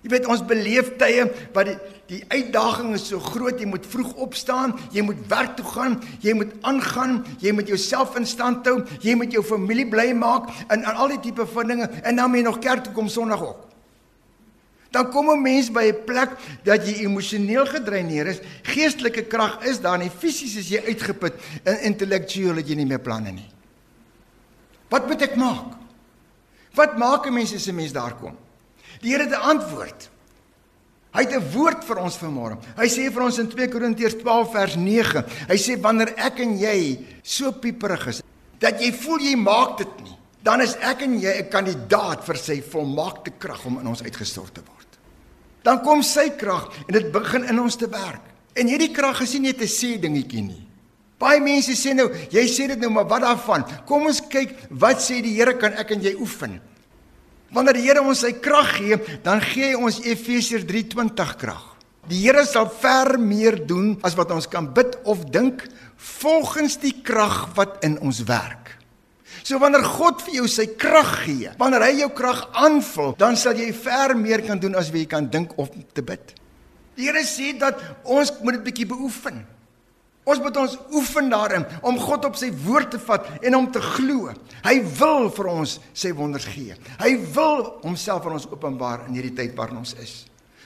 Jy 0.05 0.11
weet 0.13 0.27
ons 0.29 0.43
beleef 0.45 0.91
tye 1.01 1.23
wat 1.55 1.65
die, 1.65 1.75
die 2.11 2.19
uitdaging 2.29 2.91
is 2.93 3.07
so 3.09 3.17
groot, 3.17 3.57
jy 3.57 3.65
moet 3.65 3.87
vroeg 3.89 4.11
opstaan, 4.21 4.75
jy 4.93 5.01
moet 5.01 5.23
werk 5.31 5.55
toe 5.57 5.65
gaan, 5.65 5.95
jy 6.21 6.35
moet 6.37 6.51
aangaan, 6.61 7.23
jy 7.41 7.55
moet 7.57 7.71
jouself 7.73 8.13
in 8.19 8.27
stand 8.29 8.67
hou, 8.69 8.83
jy 9.01 9.15
moet 9.17 9.33
jou 9.33 9.41
familie 9.41 9.87
bly 9.89 10.11
maak 10.13 10.51
en, 10.67 10.83
en 10.83 10.91
al 10.93 11.15
die 11.15 11.23
tipe 11.23 11.47
van 11.49 11.73
dinge 11.73 11.87
en 12.03 12.21
dan 12.21 12.29
moet 12.29 12.43
jy 12.43 12.45
nog 12.45 12.59
kerk 12.61 12.85
toe 12.85 12.93
kom 12.93 13.09
Sondag 13.09 13.41
ook. 13.41 13.63
Dan 14.93 15.09
kom 15.11 15.31
'n 15.33 15.41
mens 15.41 15.71
by 15.73 15.89
'n 15.89 16.05
plek 16.05 16.37
dat 16.63 16.85
jy 16.85 17.01
emosioneel 17.03 17.65
gedreineer 17.65 18.27
is, 18.27 18.39
geestelike 18.61 19.25
krag 19.25 19.65
is 19.65 19.81
daar 19.81 19.97
nie, 19.97 20.09
fisies 20.09 20.55
is 20.55 20.69
jy 20.69 20.85
uitgeput 20.85 21.33
en 21.63 21.81
intellektueel 21.81 22.55
het 22.55 22.69
jy 22.69 22.75
nie 22.75 22.85
meer 22.85 23.01
planne 23.01 23.31
nie. 23.31 23.49
Wat 24.89 25.07
moet 25.07 25.21
ek 25.21 25.35
maak? 25.35 25.84
Wat 26.75 26.97
maak 26.97 27.25
'n 27.25 27.33
mens 27.33 27.53
as 27.53 27.67
'n 27.67 27.75
mens 27.75 27.91
daar 27.91 28.15
kom? 28.15 28.35
Die 29.01 29.11
Here 29.11 29.23
het 29.23 29.31
'n 29.31 29.41
antwoord. 29.41 30.09
Hy 31.15 31.21
het 31.23 31.31
'n 31.31 31.51
woord 31.51 31.83
vir 31.83 31.97
ons 31.97 32.17
vanmôre. 32.17 32.57
Hy 32.75 32.87
sê 32.87 33.11
vir 33.11 33.23
ons 33.23 33.37
in 33.39 33.47
2 33.47 33.67
Korintiërs 33.67 34.17
12 34.19 34.51
vers 34.51 34.75
9. 34.75 35.25
Hy 35.47 35.57
sê 35.57 35.79
wanneer 35.79 36.13
ek 36.17 36.39
en 36.39 36.57
jy 36.57 36.99
so 37.23 37.51
pieperig 37.51 38.07
is 38.07 38.21
dat 38.59 38.81
jy 38.81 38.91
voel 38.93 39.19
jy 39.19 39.35
maak 39.35 39.77
dit 39.77 40.03
nie, 40.03 40.17
dan 40.43 40.61
is 40.61 40.75
ek 40.75 41.01
en 41.01 41.19
jy 41.19 41.39
'n 41.39 41.49
kandidaat 41.49 42.23
vir 42.23 42.35
sy 42.35 42.61
volmaakte 42.61 43.31
krag 43.37 43.65
om 43.65 43.79
in 43.79 43.87
ons 43.87 44.03
uitgestort 44.03 44.53
te 44.53 44.61
word. 44.61 44.87
Dan 45.63 45.81
kom 45.81 46.03
sy 46.03 46.29
krag 46.29 46.69
en 46.87 46.93
dit 46.93 47.11
begin 47.11 47.43
in 47.43 47.59
ons 47.59 47.75
te 47.75 47.87
werk. 47.87 48.21
En 48.53 48.67
hierdie 48.67 48.91
krag 48.91 49.21
is 49.21 49.33
nie 49.33 49.51
net 49.51 49.61
'n 49.61 49.67
sê 49.67 49.99
dingetjie 49.99 50.41
nie. 50.41 50.64
Baie 51.21 51.39
mense 51.39 51.75
sê 51.79 51.93
nou, 51.95 52.09
jy 52.33 52.43
sê 52.51 52.67
dit 52.73 52.81
nou, 52.81 52.89
maar 52.91 53.07
wat 53.07 53.23
daarvan? 53.23 53.63
Kom 53.87 54.09
ons 54.09 54.19
kyk 54.31 54.51
wat 54.69 55.03
sê 55.03 55.21
die 55.23 55.35
Here 55.37 55.55
kan 55.59 55.77
ek 55.79 55.95
en 55.95 56.03
jy 56.03 56.15
oefen. 56.19 56.57
Wanneer 57.55 57.77
die 57.77 57.85
Here 57.85 58.03
ons 58.03 58.25
sy 58.25 58.33
krag 58.43 58.73
gee, 58.81 58.97
dan 59.23 59.39
gee 59.43 59.71
hy 59.71 59.79
ons 59.79 60.01
Efesiërs 60.03 60.67
3:20 60.67 61.35
krag. 61.39 61.63
Die 62.11 62.19
Here 62.25 62.43
sal 62.45 62.67
ver 62.69 63.15
meer 63.17 63.57
doen 63.65 63.95
as 64.03 64.17
wat 64.19 64.33
ons 64.35 64.49
kan 64.51 64.67
bid 64.73 64.97
of 65.07 65.23
dink 65.31 65.63
volgens 66.19 66.77
die 66.83 66.93
krag 67.01 67.55
wat 67.55 67.79
in 67.85 67.95
ons 68.03 68.21
werk. 68.27 68.75
So 69.45 69.57
wanneer 69.61 69.85
God 69.85 70.21
vir 70.25 70.41
jou 70.41 70.47
sy 70.51 70.67
krag 70.75 71.11
gee, 71.23 71.51
wanneer 71.57 71.87
hy 71.87 71.91
jou 72.01 72.11
krag 72.17 72.43
aanvul, 72.51 73.15
dan 73.17 73.37
sal 73.39 73.57
jy 73.57 73.71
ver 73.71 74.15
meer 74.17 74.43
kan 74.45 74.59
doen 74.59 74.75
as 74.75 74.91
wat 74.91 74.99
jy 74.99 75.09
kan 75.09 75.29
dink 75.31 75.55
of 75.61 75.71
te 75.95 76.03
bid. 76.03 76.35
Die 76.97 77.07
Here 77.07 77.23
sê 77.23 77.53
dat 77.57 77.79
ons 78.03 78.35
moet 78.41 78.59
dit 78.59 78.67
bietjie 78.67 78.89
beoefen. 78.89 79.45
Ons 80.25 80.41
moet 80.41 80.55
ons 80.57 80.77
oefen 80.97 81.27
daarin 81.29 81.65
om 81.85 81.99
God 82.01 82.25
op 82.25 82.37
sy 82.39 82.49
woord 82.65 82.95
te 82.95 82.99
vat 82.99 83.27
en 83.45 83.57
om 83.59 83.67
te 83.71 83.81
glo. 83.81 84.31
Hy 84.65 84.75
wil 84.97 85.29
vir 85.29 85.49
ons 85.51 85.75
sy 85.93 86.09
wonders 86.17 86.47
gee. 86.49 86.73
Hy 86.97 87.11
wil 87.35 87.67
homself 87.83 88.25
aan 88.25 88.39
ons 88.39 88.49
openbaar 88.49 89.05
in 89.05 89.19
hierdie 89.19 89.35
tyd 89.37 89.53
waarin 89.57 89.83
ons 89.83 89.93
is. 90.01 90.23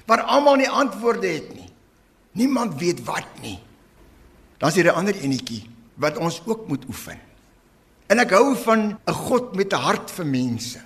Waar 0.07 0.23
almal 0.31 0.61
nie 0.61 0.69
antwoorde 0.71 1.27
het 1.27 1.51
nie. 1.57 1.67
Niemand 2.39 2.79
weet 2.79 3.03
wat 3.03 3.27
nie. 3.43 3.59
Daar's 4.59 4.75
hier 4.75 4.91
'n 4.91 4.95
ander 4.95 5.15
enetjie 5.15 5.67
wat 5.95 6.17
ons 6.17 6.41
ook 6.45 6.67
moet 6.67 6.85
oefen. 6.87 7.19
En 8.07 8.19
ek 8.19 8.31
hou 8.31 8.55
van 8.55 8.97
'n 9.07 9.13
God 9.13 9.55
met 9.55 9.73
'n 9.73 9.75
hart 9.75 10.09
vir 10.11 10.25
mense. 10.25 10.79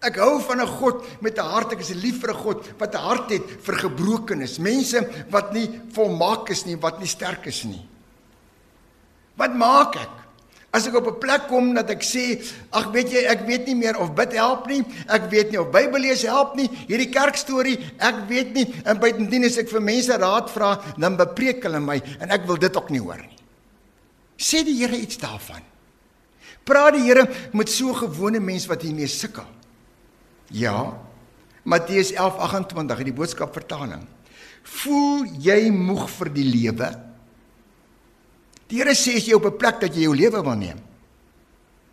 Ek 0.00 0.16
hou 0.16 0.40
van 0.40 0.60
'n 0.60 0.66
God 0.66 1.04
met 1.20 1.38
'n 1.38 1.44
hart. 1.44 1.72
Ek 1.72 1.80
is 1.80 1.94
lief 1.94 2.20
vir 2.20 2.30
'n 2.30 2.42
God 2.42 2.78
wat 2.78 2.94
'n 2.94 2.98
hart 2.98 3.30
het 3.30 3.42
vir 3.62 3.74
gebrokenes, 3.74 4.58
mense 4.58 5.26
wat 5.30 5.52
nie 5.52 5.68
volmaak 5.92 6.50
is 6.50 6.64
nie, 6.64 6.76
wat 6.76 6.98
nie 6.98 7.08
sterk 7.08 7.46
is 7.46 7.64
nie. 7.64 7.88
Wat 9.40 9.54
maak 9.58 9.98
ek? 9.98 10.14
As 10.74 10.88
ek 10.90 10.96
op 10.98 11.06
'n 11.06 11.20
plek 11.22 11.46
kom 11.46 11.74
dat 11.74 11.90
ek 11.90 12.02
sê, 12.02 12.42
ag 12.72 12.90
weet 12.90 13.10
jy, 13.12 13.22
ek 13.30 13.46
weet 13.46 13.66
nie 13.66 13.76
meer 13.78 13.96
of 13.96 14.14
bid 14.14 14.32
help 14.32 14.66
nie, 14.66 14.82
ek 15.06 15.30
weet 15.30 15.50
nie 15.50 15.60
of 15.60 15.70
Bybel 15.70 16.00
lees 16.00 16.22
help 16.22 16.56
nie, 16.56 16.66
hierdie 16.88 17.12
kerkstorie, 17.14 17.78
ek 17.98 18.26
weet 18.28 18.54
nie 18.54 18.74
en 18.84 18.98
buitendien 18.98 19.44
as 19.44 19.56
ek 19.56 19.68
vir 19.70 19.80
mense 19.80 20.10
raad 20.10 20.50
vra, 20.50 20.82
dan 20.98 21.16
bepreek 21.16 21.62
hulle 21.62 21.78
my 21.78 22.02
en 22.20 22.30
ek 22.30 22.46
wil 22.46 22.56
dit 22.56 22.76
ook 22.76 22.90
nie 22.90 22.98
hoor 22.98 23.22
nie. 23.22 23.38
Sê 24.36 24.64
die 24.64 24.74
Here 24.74 24.98
iets 24.98 25.16
daarvan? 25.16 25.62
Praat 26.64 26.94
die 26.94 27.06
Here 27.06 27.28
met 27.52 27.70
so 27.70 27.92
gewone 27.92 28.40
mense 28.40 28.68
wat 28.68 28.82
hiermee 28.82 29.06
sukkel? 29.06 29.46
Ja. 30.50 30.98
Matteus 31.64 32.12
11:28 32.12 32.98
in 32.98 33.04
die 33.04 33.12
boodskap 33.12 33.54
vertaling. 33.54 34.08
Voel 34.64 35.26
jy 35.38 35.70
moeg 35.70 36.08
vir 36.10 36.28
die 36.34 36.44
lewe? 36.44 37.13
Die 38.68 38.80
Here 38.80 38.94
sê 38.96 39.16
as 39.16 39.26
jy 39.26 39.34
op 39.34 39.46
'n 39.46 39.58
plek 39.58 39.80
dat 39.80 39.94
jy 39.94 40.02
jou 40.02 40.16
lewe 40.16 40.42
wil 40.42 40.56
neem. 40.56 40.78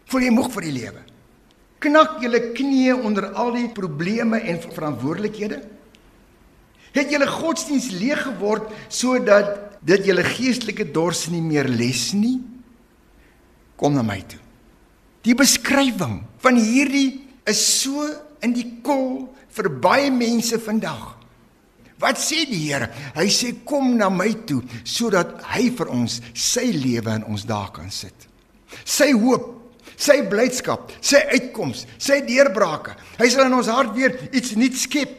Voel 0.05 0.21
jy 0.21 0.31
moeg 0.31 0.51
vir 0.51 0.61
die 0.61 0.71
lewe? 0.71 1.01
Knak 1.79 2.21
julle 2.21 2.53
knieë 2.53 3.03
onder 3.03 3.33
al 3.33 3.51
die 3.53 3.69
probleme 3.69 4.39
en 4.39 4.59
verantwoordelikhede? 4.59 5.61
Het 6.91 7.11
julle 7.11 7.27
godsdiens 7.27 7.89
leeg 7.91 8.21
geword 8.21 8.71
sodat 8.89 9.79
dit 9.81 10.05
julle 10.05 10.23
geestelike 10.23 10.91
dors 10.91 11.27
nie 11.29 11.41
meer 11.41 11.67
les 11.67 12.13
nie? 12.13 12.41
Kom 13.77 13.93
na 13.93 14.03
my 14.03 14.19
toe. 14.27 14.39
Die 15.23 15.35
beskrywing 15.35 16.21
van 16.37 16.55
hierdie 16.57 17.21
is 17.45 17.81
so 17.81 18.05
in 18.41 18.53
die 18.53 18.67
kol 18.83 19.29
vir 19.49 19.69
baie 19.81 20.11
mense 20.11 20.59
vandag. 20.59 21.20
Wat 22.01 22.17
sê 22.17 22.43
die 22.49 22.63
Here? 22.65 22.89
Hy 23.13 23.27
sê 23.29 23.53
kom 23.67 23.93
na 23.97 24.09
my 24.09 24.31
toe 24.49 24.63
sodat 24.83 25.37
hy 25.53 25.69
vir 25.77 25.91
ons 25.93 26.17
sy 26.33 26.71
lewe 26.73 27.19
in 27.19 27.27
ons 27.29 27.45
dae 27.45 27.69
kan 27.75 27.91
sit. 27.93 28.27
Sy 28.87 29.11
hoop, 29.13 29.49
sy 29.99 30.21
blydskap, 30.29 30.89
sy 31.03 31.21
uitkoms, 31.35 31.85
sy 32.01 32.21
deurbrake. 32.25 32.95
Hy 33.19 33.27
sal 33.29 33.45
in 33.45 33.57
ons 33.59 33.69
hart 33.69 33.93
weer 33.93 34.17
iets 34.31 34.55
nuuts 34.57 34.87
skep. 34.87 35.13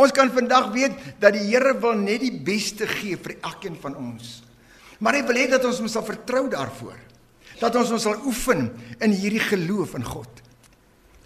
Ons 0.00 0.12
kan 0.16 0.32
vandag 0.32 0.70
weet 0.74 0.96
dat 1.20 1.34
die 1.36 1.46
Here 1.48 1.72
wil 1.80 1.96
net 2.00 2.22
die 2.24 2.32
beste 2.32 2.88
gee 2.88 3.16
vir 3.20 3.38
elkeen 3.40 3.76
van 3.80 3.96
ons. 4.00 4.40
Maar 5.00 5.18
hy 5.18 5.24
wil 5.28 5.40
hê 5.40 5.46
dat 5.48 5.64
ons 5.64 5.80
moet 5.80 5.92
sal 5.92 6.04
vertrou 6.04 6.44
daarvoor. 6.52 6.98
Dat 7.60 7.76
ons 7.76 7.92
ons 7.96 8.04
sal 8.08 8.20
oefen 8.28 8.68
in 9.00 9.16
hierdie 9.16 9.42
geloof 9.44 9.96
in 9.96 10.04
God. 10.04 10.44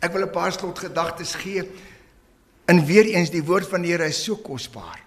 Ek 0.02 0.12
wil 0.12 0.26
'n 0.26 0.34
paar 0.34 0.52
slotgedagtes 0.52 1.34
gee 1.42 1.66
En 2.70 2.84
weer 2.86 3.10
eens 3.12 3.32
die 3.32 3.44
woord 3.44 3.68
van 3.68 3.84
die 3.84 3.92
Here 3.92 4.08
is 4.08 4.22
so 4.24 4.36
kosbaar. 4.40 5.02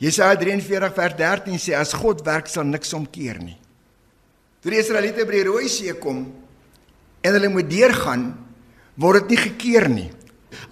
Jesaja 0.00 0.36
43 0.40 0.94
vers 0.96 1.16
13 1.16 1.58
sê 1.60 1.74
as 1.76 1.92
God 1.96 2.22
werk 2.24 2.48
sal 2.48 2.64
niks 2.68 2.92
omkeer 2.96 3.40
nie. 3.42 3.58
Toe 4.60 4.72
die 4.72 4.80
Israeliete 4.80 5.26
by 5.28 5.38
die 5.38 5.48
Rooi 5.48 5.68
See 5.72 5.92
kom 6.00 6.24
en 7.20 7.36
hulle 7.36 7.50
moet 7.52 7.68
deurgaan, 7.68 8.30
word 9.00 9.26
dit 9.26 9.34
nie 9.34 9.42
gekeer 9.42 9.88
nie. 9.92 10.08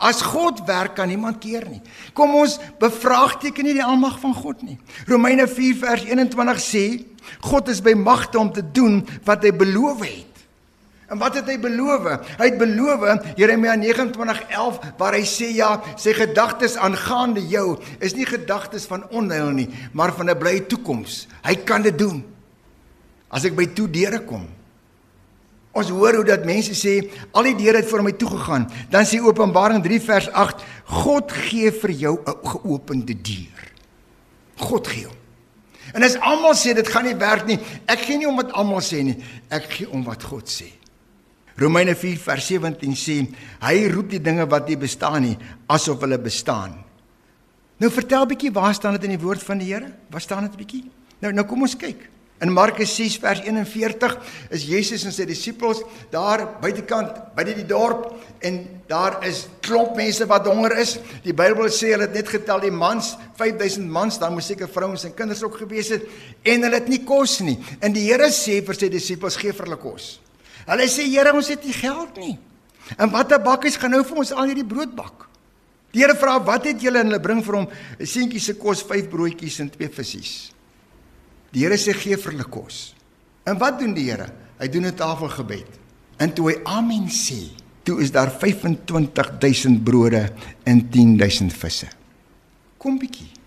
As 0.01 0.23
God 0.25 0.63
werk 0.69 0.97
kan 0.97 1.11
niemand 1.11 1.43
keer 1.43 1.67
nie. 1.69 1.81
Kom 2.17 2.33
ons 2.41 2.57
bevraagteken 2.81 3.69
nie 3.69 3.77
die 3.77 3.85
almag 3.85 4.17
van 4.23 4.35
God 4.37 4.65
nie. 4.65 4.79
Romeine 5.09 5.47
4 5.49 5.77
vers 5.83 6.07
21 6.09 6.63
sê 6.65 6.85
God 7.45 7.69
is 7.69 7.83
by 7.85 7.93
magte 7.99 8.41
om 8.41 8.49
te 8.53 8.65
doen 8.65 9.03
wat 9.29 9.45
hy 9.45 9.53
beloof 9.53 10.05
het. 10.07 10.28
En 11.09 11.17
wat 11.17 11.39
het 11.39 11.47
hy 11.49 11.57
beloof? 11.61 12.05
Hy 12.37 12.51
het 12.51 12.59
beloof 12.61 13.05
Jeremia 13.41 13.77
29:11 13.81 14.81
waar 15.01 15.17
hy 15.17 15.25
sê 15.25 15.49
ja, 15.57 15.79
sy 15.97 16.13
gedagtes 16.13 16.77
aangaande 16.77 17.41
jou 17.49 17.79
is 18.05 18.15
nie 18.15 18.27
gedagtes 18.29 18.85
van 18.91 19.07
onheil 19.09 19.49
nie, 19.57 19.69
maar 19.93 20.13
van 20.13 20.29
'n 20.29 20.39
blye 20.39 20.67
toekoms. 20.67 21.27
Hy 21.43 21.55
kan 21.65 21.83
dit 21.83 21.99
doen. 21.99 22.25
As 23.31 23.45
ek 23.45 23.57
by 23.57 23.67
toe 23.67 23.89
deure 23.91 24.21
kom. 24.25 24.49
Ons 25.73 25.89
hoor 25.89 26.15
hoe 26.15 26.25
dat 26.25 26.45
mense 26.45 26.73
sê 26.73 27.11
al 27.33 27.43
die 27.43 27.57
deure 27.57 27.77
het 27.77 27.89
vir 27.89 28.03
my 28.03 28.13
toe 28.13 28.29
gegaan. 28.29 28.69
Dan 28.91 29.05
sê 29.05 29.21
Openbaring 29.21 29.83
3 29.83 30.01
vers 30.01 30.29
8, 30.33 30.65
God 30.85 31.33
gee 31.33 31.71
vir 31.71 31.91
jou 31.91 32.19
'n 32.21 32.37
geopende 32.45 33.15
deur. 33.15 33.73
God 34.57 34.87
gee 34.87 35.07
hom. 35.07 35.17
En 35.95 36.03
as 36.03 36.19
almal 36.21 36.55
sê 36.55 36.75
dit 36.75 36.89
gaan 36.89 37.05
nie 37.05 37.17
werk 37.17 37.47
nie, 37.47 37.59
ek 37.87 37.99
gee 37.99 38.19
nie 38.19 38.29
om 38.29 38.37
wat 38.37 38.53
almal 38.53 38.81
sê 38.81 39.03
nie, 39.03 39.17
ek 39.49 39.71
gee 39.73 39.91
om 39.91 40.05
wat 40.05 40.23
God 40.23 40.45
sê. 40.45 40.79
Romeine 41.59 41.95
4 41.99 42.21
vers 42.23 42.51
17 42.53 42.95
sê 42.95 43.17
hy 43.65 43.79
roep 43.91 44.13
die 44.15 44.23
dinge 44.23 44.47
wat 44.51 44.69
nie 44.71 44.79
bestaan 44.79 45.25
nie 45.27 45.39
asof 45.67 46.05
hulle 46.05 46.19
bestaan. 46.23 46.77
Nou 47.79 47.91
vertel 47.95 48.27
bietjie 48.31 48.53
waar 48.55 48.75
staan 48.75 48.95
dit 48.99 49.09
in 49.09 49.17
die 49.17 49.23
woord 49.23 49.43
van 49.43 49.59
die 49.59 49.73
Here? 49.73 49.91
Waar 50.11 50.23
staan 50.23 50.47
dit 50.47 50.57
bietjie? 50.59 50.85
Nou 51.23 51.33
nou 51.35 51.45
kom 51.47 51.67
ons 51.67 51.75
kyk. 51.79 52.07
In 52.39 52.53
Markus 52.55 52.93
6 52.95 53.17
vers 53.19 53.41
41 53.43 54.15
is 54.55 54.67
Jesus 54.69 55.03
en 55.09 55.15
sy 55.15 55.25
disippels 55.27 55.81
daar 56.13 56.45
buitekant 56.63 57.17
by 57.35 57.43
die 57.49 57.65
dorp 57.67 58.13
en 58.47 58.61
daar 58.87 59.17
is 59.27 59.49
klop 59.67 59.99
mense 59.99 60.27
wat 60.31 60.47
honger 60.47 60.77
is. 60.79 60.95
Die 61.25 61.35
Bybel 61.35 61.67
sê 61.75 61.91
hulle 61.97 62.07
het 62.07 62.15
net 62.15 62.31
getel 62.31 62.63
die 62.69 62.71
mans, 62.71 63.17
5000 63.41 63.91
mans, 63.91 64.21
dan 64.23 64.37
moes 64.37 64.47
seker 64.47 64.71
vrouens 64.71 65.09
en 65.09 65.17
kinders 65.19 65.43
ook 65.43 65.59
gewees 65.65 65.91
het 65.97 66.07
en 66.47 66.69
hulle 66.69 66.79
het 66.79 66.91
nie 66.91 67.03
kos 67.03 67.41
nie. 67.43 67.59
En 67.83 67.95
die 67.95 68.07
Here 68.07 68.31
sê 68.31 68.61
vir 68.63 68.79
sy 68.79 68.93
disippels 68.95 69.39
gee 69.43 69.51
vir 69.51 69.67
hulle 69.67 69.83
kos. 69.83 70.13
Hulle 70.69 70.89
sê 70.89 71.07
Here, 71.09 71.33
ons 71.33 71.49
het 71.49 71.65
nie 71.65 71.77
geld 71.77 72.21
nie. 72.21 72.37
En 72.97 73.11
watter 73.13 73.41
bakkies 73.41 73.79
gaan 73.81 73.95
nou 73.97 74.03
vir 74.05 74.21
ons 74.25 74.33
al 74.33 74.51
hierdie 74.51 74.67
brood 74.69 74.93
bak? 74.97 75.27
Die 75.93 76.03
Here 76.03 76.15
vra, 76.15 76.39
"Wat 76.45 76.65
het 76.65 76.81
julle?" 76.81 77.01
en 77.01 77.07
hulle 77.07 77.21
bring 77.21 77.43
vir 77.43 77.55
hom 77.55 77.69
'n 77.99 78.07
seentjie 78.07 78.41
se 78.41 78.55
kos, 78.55 78.83
5 78.83 79.09
broodjies 79.09 79.61
en 79.61 79.71
2 79.71 79.89
visse. 79.89 80.53
Die 81.53 81.65
Here 81.65 81.77
sê 81.77 81.95
gee 81.95 82.17
vir 82.17 82.33
hulle 82.33 82.45
kos. 82.45 82.95
En 83.47 83.59
wat 83.59 83.79
doen 83.79 83.95
die 83.95 84.11
Here? 84.11 84.29
Hy 84.59 84.69
doen 84.69 84.87
'n 84.87 84.95
tafelgebed. 84.95 85.79
En 86.19 86.33
toe 86.35 86.51
hy 86.51 86.61
amen 86.65 87.09
sê, 87.09 87.51
toe 87.85 88.01
is 88.01 88.11
daar 88.11 88.31
25000 88.31 89.85
brode 89.85 90.33
en 90.65 90.91
10000 90.91 91.53
visse. 91.53 91.89
Kom 92.77 92.99
bietjie. 92.99 93.38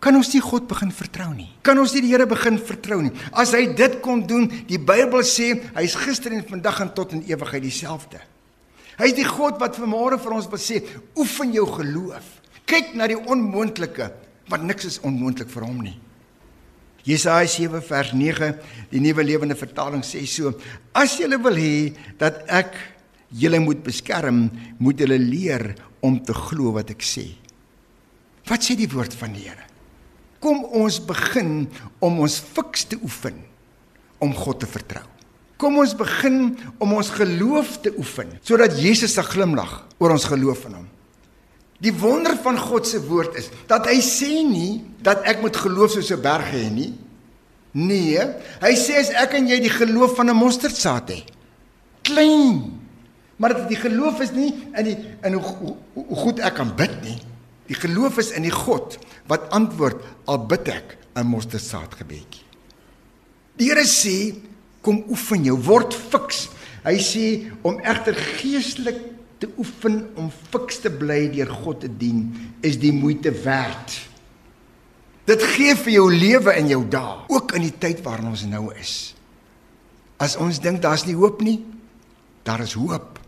Kan 0.00 0.16
ons 0.16 0.30
nie 0.32 0.40
God 0.40 0.64
begin 0.68 0.88
vertrou 0.96 1.28
nie? 1.34 1.50
Kan 1.60 1.78
ons 1.78 1.92
nie 1.92 2.00
die 2.06 2.14
Here 2.14 2.24
begin 2.28 2.56
vertrou 2.56 3.02
nie? 3.04 3.12
As 3.36 3.52
hy 3.52 3.66
dit 3.76 3.98
kon 4.00 4.22
doen, 4.24 4.46
die 4.68 4.80
Bybel 4.80 5.24
sê 5.28 5.52
hy's 5.76 5.96
gister 6.00 6.32
en 6.32 6.46
vandag 6.48 6.80
en 6.86 6.92
tot 6.96 7.12
in 7.16 7.26
ewigheid 7.28 7.66
dieselfde. 7.66 8.22
Hy 8.96 9.10
is 9.12 9.16
die 9.16 9.28
God 9.28 9.60
wat 9.60 9.76
vanmôre 9.80 10.16
vir 10.20 10.36
ons 10.36 10.48
wil 10.48 10.60
sê, 10.60 10.80
oefen 11.20 11.52
jou 11.56 11.66
geloof. 11.68 12.24
Kyk 12.68 12.94
na 12.96 13.10
die 13.12 13.18
onmoontlike, 13.18 14.08
want 14.48 14.66
niks 14.68 14.88
is 14.88 14.98
onmoontlik 15.04 15.52
vir 15.52 15.68
hom 15.68 15.78
nie. 15.84 15.96
Jesaja 17.04 17.48
7 17.48 17.80
vers 17.84 18.12
9, 18.16 18.50
die 18.90 19.00
nuwe 19.00 19.24
lewende 19.24 19.56
vertaling 19.56 20.04
sê 20.04 20.20
so: 20.28 20.52
As 20.96 21.16
jy 21.20 21.28
wil 21.40 21.56
hê 21.56 21.92
dat 22.20 22.44
ek 22.48 22.76
julle 23.32 23.60
moet 23.60 23.80
beskerm, 23.84 24.48
moet 24.78 25.00
julle 25.00 25.16
leer 25.20 25.70
om 26.04 26.18
te 26.20 26.36
glo 26.36 26.74
wat 26.76 26.92
ek 26.92 27.04
sê. 27.04 27.30
Wat 28.48 28.64
sê 28.64 28.76
die 28.76 28.88
woord 28.90 29.16
van 29.16 29.36
die 29.36 29.48
Here? 29.48 29.69
Kom 30.40 30.64
ons 30.64 30.96
begin 31.04 31.68
om 32.00 32.20
ons 32.24 32.38
fiks 32.40 32.86
te 32.88 32.98
oefen 33.04 33.36
om 34.20 34.32
God 34.36 34.62
te 34.62 34.68
vertrou. 34.68 35.04
Kom 35.60 35.76
ons 35.82 35.92
begin 35.96 36.54
om 36.80 36.94
ons 36.96 37.10
geloof 37.12 37.76
te 37.84 37.92
oefen 38.00 38.32
sodat 38.40 38.78
Jesus 38.80 39.12
se 39.16 39.24
glimlag 39.26 39.82
oor 40.00 40.16
ons 40.16 40.28
geloof 40.28 40.64
in 40.70 40.78
hom. 40.80 40.88
Die 41.80 41.92
wonder 41.96 42.36
van 42.44 42.58
God 42.60 42.88
se 42.88 43.00
woord 43.04 43.36
is 43.40 43.48
dat 43.68 43.88
hy 43.88 44.00
sê 44.04 44.40
nie 44.44 44.80
dat 45.04 45.24
ek 45.28 45.40
moet 45.44 45.56
geloof 45.56 45.96
soos 45.96 46.12
'n 46.12 46.20
berg 46.20 46.48
hê 46.52 46.68
nie. 46.72 46.92
Nee, 47.72 48.18
hy 48.60 48.74
sê 48.74 48.98
as 48.98 49.10
ek 49.14 49.34
en 49.34 49.48
jy 49.48 49.60
die 49.60 49.72
geloof 49.72 50.16
van 50.16 50.28
'n 50.28 50.36
mosterdsaad 50.36 51.08
het. 51.08 51.32
Klein. 52.02 52.80
Maar 53.36 53.68
die 53.68 53.76
geloof 53.76 54.20
is 54.20 54.32
nie 54.32 54.52
in 54.76 54.84
die 54.84 54.96
in 55.24 55.32
hoe, 55.32 55.42
hoe, 55.42 55.76
hoe 55.94 56.16
goed 56.16 56.40
ek 56.40 56.54
kan 56.54 56.76
bid 56.76 57.02
nie. 57.02 57.18
Die 57.70 57.78
geloof 57.78 58.18
is 58.18 58.32
in 58.34 58.42
die 58.48 58.54
God 58.54 58.98
wat 59.30 59.46
antwoord 59.54 60.02
al 60.26 60.42
bid 60.50 60.68
ek 60.68 60.98
'n 61.14 61.26
mosterdsaad 61.26 61.94
gebedjie. 61.94 62.42
Die 63.56 63.68
Here 63.70 63.86
sê 63.86 64.34
kom 64.82 65.04
oefen 65.08 65.44
jou 65.44 65.56
word 65.56 65.94
fiks. 65.94 66.48
Hy 66.82 66.96
sê 66.98 67.52
om 67.62 67.78
egter 67.78 68.14
geestelik 68.14 68.98
te 69.38 69.48
oefen 69.56 70.08
om 70.16 70.30
fiks 70.50 70.80
te 70.80 70.90
bly 70.90 71.28
deur 71.28 71.50
God 71.62 71.80
te 71.80 71.88
dien 71.88 72.32
is 72.60 72.78
die 72.78 72.92
moeite 72.92 73.30
werd. 73.30 74.00
Dit 75.26 75.42
gee 75.42 75.76
vir 75.76 75.92
jou 75.92 76.08
lewe 76.12 76.56
in 76.56 76.68
jou 76.68 76.88
dae, 76.88 77.24
ook 77.28 77.54
in 77.54 77.62
die 77.62 77.78
tyd 77.78 78.02
waarin 78.02 78.32
ons 78.32 78.44
nou 78.44 78.74
is. 78.74 79.14
As 80.18 80.36
ons 80.36 80.58
dink 80.58 80.82
daar's 80.82 81.06
nie 81.06 81.14
hoop 81.14 81.40
nie, 81.40 81.60
daar 82.42 82.60
is 82.60 82.72
hoop. 82.72 83.20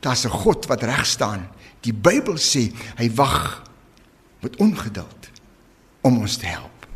Daar's 0.00 0.24
'n 0.24 0.30
God 0.30 0.66
wat 0.66 0.82
reg 0.82 1.06
staan 1.06 1.46
Die 1.84 1.94
Bybel 1.96 2.36
sê 2.40 2.68
hy 2.98 3.08
wag 3.16 3.62
met 4.44 4.56
ongeduld 4.60 5.30
om 6.04 6.20
ons 6.20 6.36
te 6.40 6.48
help. 6.48 6.86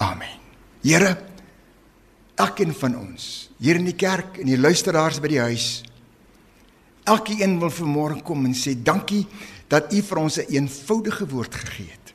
Amen. 0.00 0.36
Here, 0.80 1.12
elkeen 2.40 2.72
van 2.76 2.96
ons, 2.96 3.50
hier 3.60 3.76
in 3.76 3.88
die 3.88 3.96
kerk 3.96 4.40
en 4.40 4.48
die 4.48 4.60
luisteraars 4.60 5.20
by 5.20 5.28
die 5.28 5.42
huis, 5.44 5.68
elkeen 7.08 7.58
wil 7.60 7.72
vanmôre 7.72 8.20
kom 8.24 8.46
en 8.48 8.56
sê 8.56 8.72
dankie 8.76 9.26
dat 9.70 9.92
U 9.92 10.00
vir 10.02 10.18
ons 10.18 10.38
'n 10.38 10.48
een 10.48 10.64
eenvoudige 10.64 11.26
woord 11.28 11.54
gegee 11.54 11.90
het. 11.90 12.14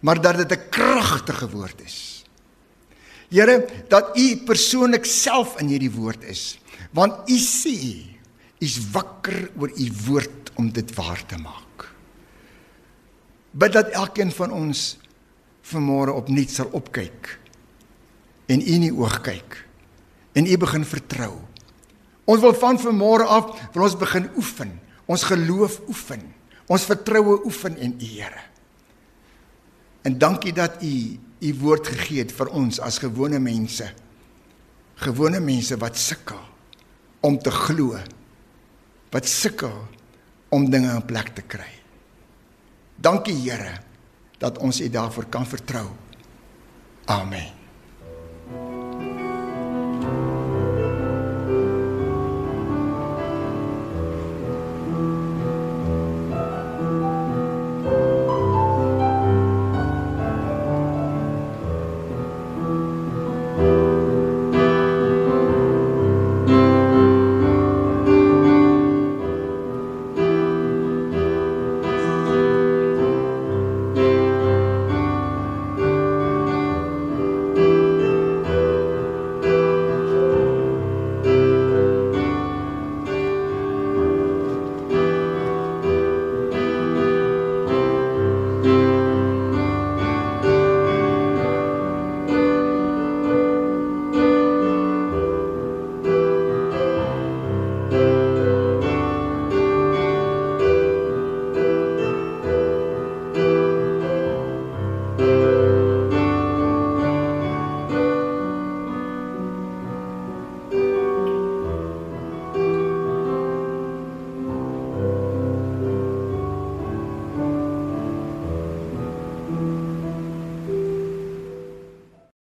Maar 0.00 0.20
dat 0.20 0.36
dit 0.36 0.52
'n 0.52 0.68
kragtige 0.70 1.48
woord 1.50 1.80
is. 1.80 2.24
Here, 3.30 3.66
dat 3.88 4.16
U 4.16 4.36
persoonlik 4.44 5.04
self 5.04 5.60
in 5.60 5.68
hierdie 5.68 5.90
woord 5.90 6.24
is, 6.24 6.58
want 6.92 7.30
U 7.30 7.36
sê 7.36 8.17
is 8.58 8.78
wakker 8.90 9.50
oor 9.58 9.70
u 9.70 9.86
woord 10.06 10.52
om 10.58 10.70
dit 10.74 10.94
waar 10.94 11.20
te 11.26 11.38
maak. 11.38 11.86
Bid 13.50 13.72
dat 13.72 13.94
elkeen 13.96 14.32
van 14.34 14.52
ons 14.54 14.96
vanmôre 15.68 16.14
opnuut 16.14 16.50
sal 16.50 16.70
opkyk 16.76 17.36
en 18.48 18.60
u 18.60 18.74
in 18.74 18.88
die 18.88 18.94
oog 18.94 19.20
kyk 19.26 19.62
en 20.38 20.46
u 20.46 20.56
begin 20.60 20.84
vertrou. 20.86 21.34
Ons 22.28 22.42
wil 22.44 22.54
van 22.60 22.78
vanmôre 22.80 23.26
af 23.26 23.54
wil 23.74 23.86
ons 23.86 23.96
begin 23.98 24.28
oefen, 24.36 24.74
ons 25.08 25.24
geloof 25.30 25.80
oefen, 25.88 26.22
ons 26.68 26.84
vertroue 26.84 27.40
oefen 27.48 27.78
in 27.80 27.96
u 27.96 28.10
Here. 28.18 28.44
En 30.02 30.18
dankie 30.18 30.52
dat 30.52 30.82
u 30.82 31.18
u 31.38 31.54
woord 31.60 31.86
gegee 31.86 32.22
het 32.22 32.32
vir 32.34 32.50
ons 32.54 32.80
as 32.82 32.98
gewone 32.98 33.38
mense. 33.38 33.86
Gewone 34.98 35.40
mense 35.40 35.76
wat 35.78 35.98
sukkel 35.98 36.40
om 37.22 37.38
te 37.38 37.50
glo 37.50 37.98
wat 39.10 39.28
sukkel 39.28 39.74
om 40.48 40.70
dinge 40.70 40.94
in 40.94 41.04
plek 41.04 41.34
te 41.36 41.42
kry. 41.42 41.70
Dankie 42.96 43.36
Here 43.36 43.78
dat 44.38 44.58
ons 44.58 44.80
U 44.80 44.88
daarvoor 44.90 45.26
kan 45.30 45.46
vertrou. 45.46 45.86
Amen. 47.04 47.48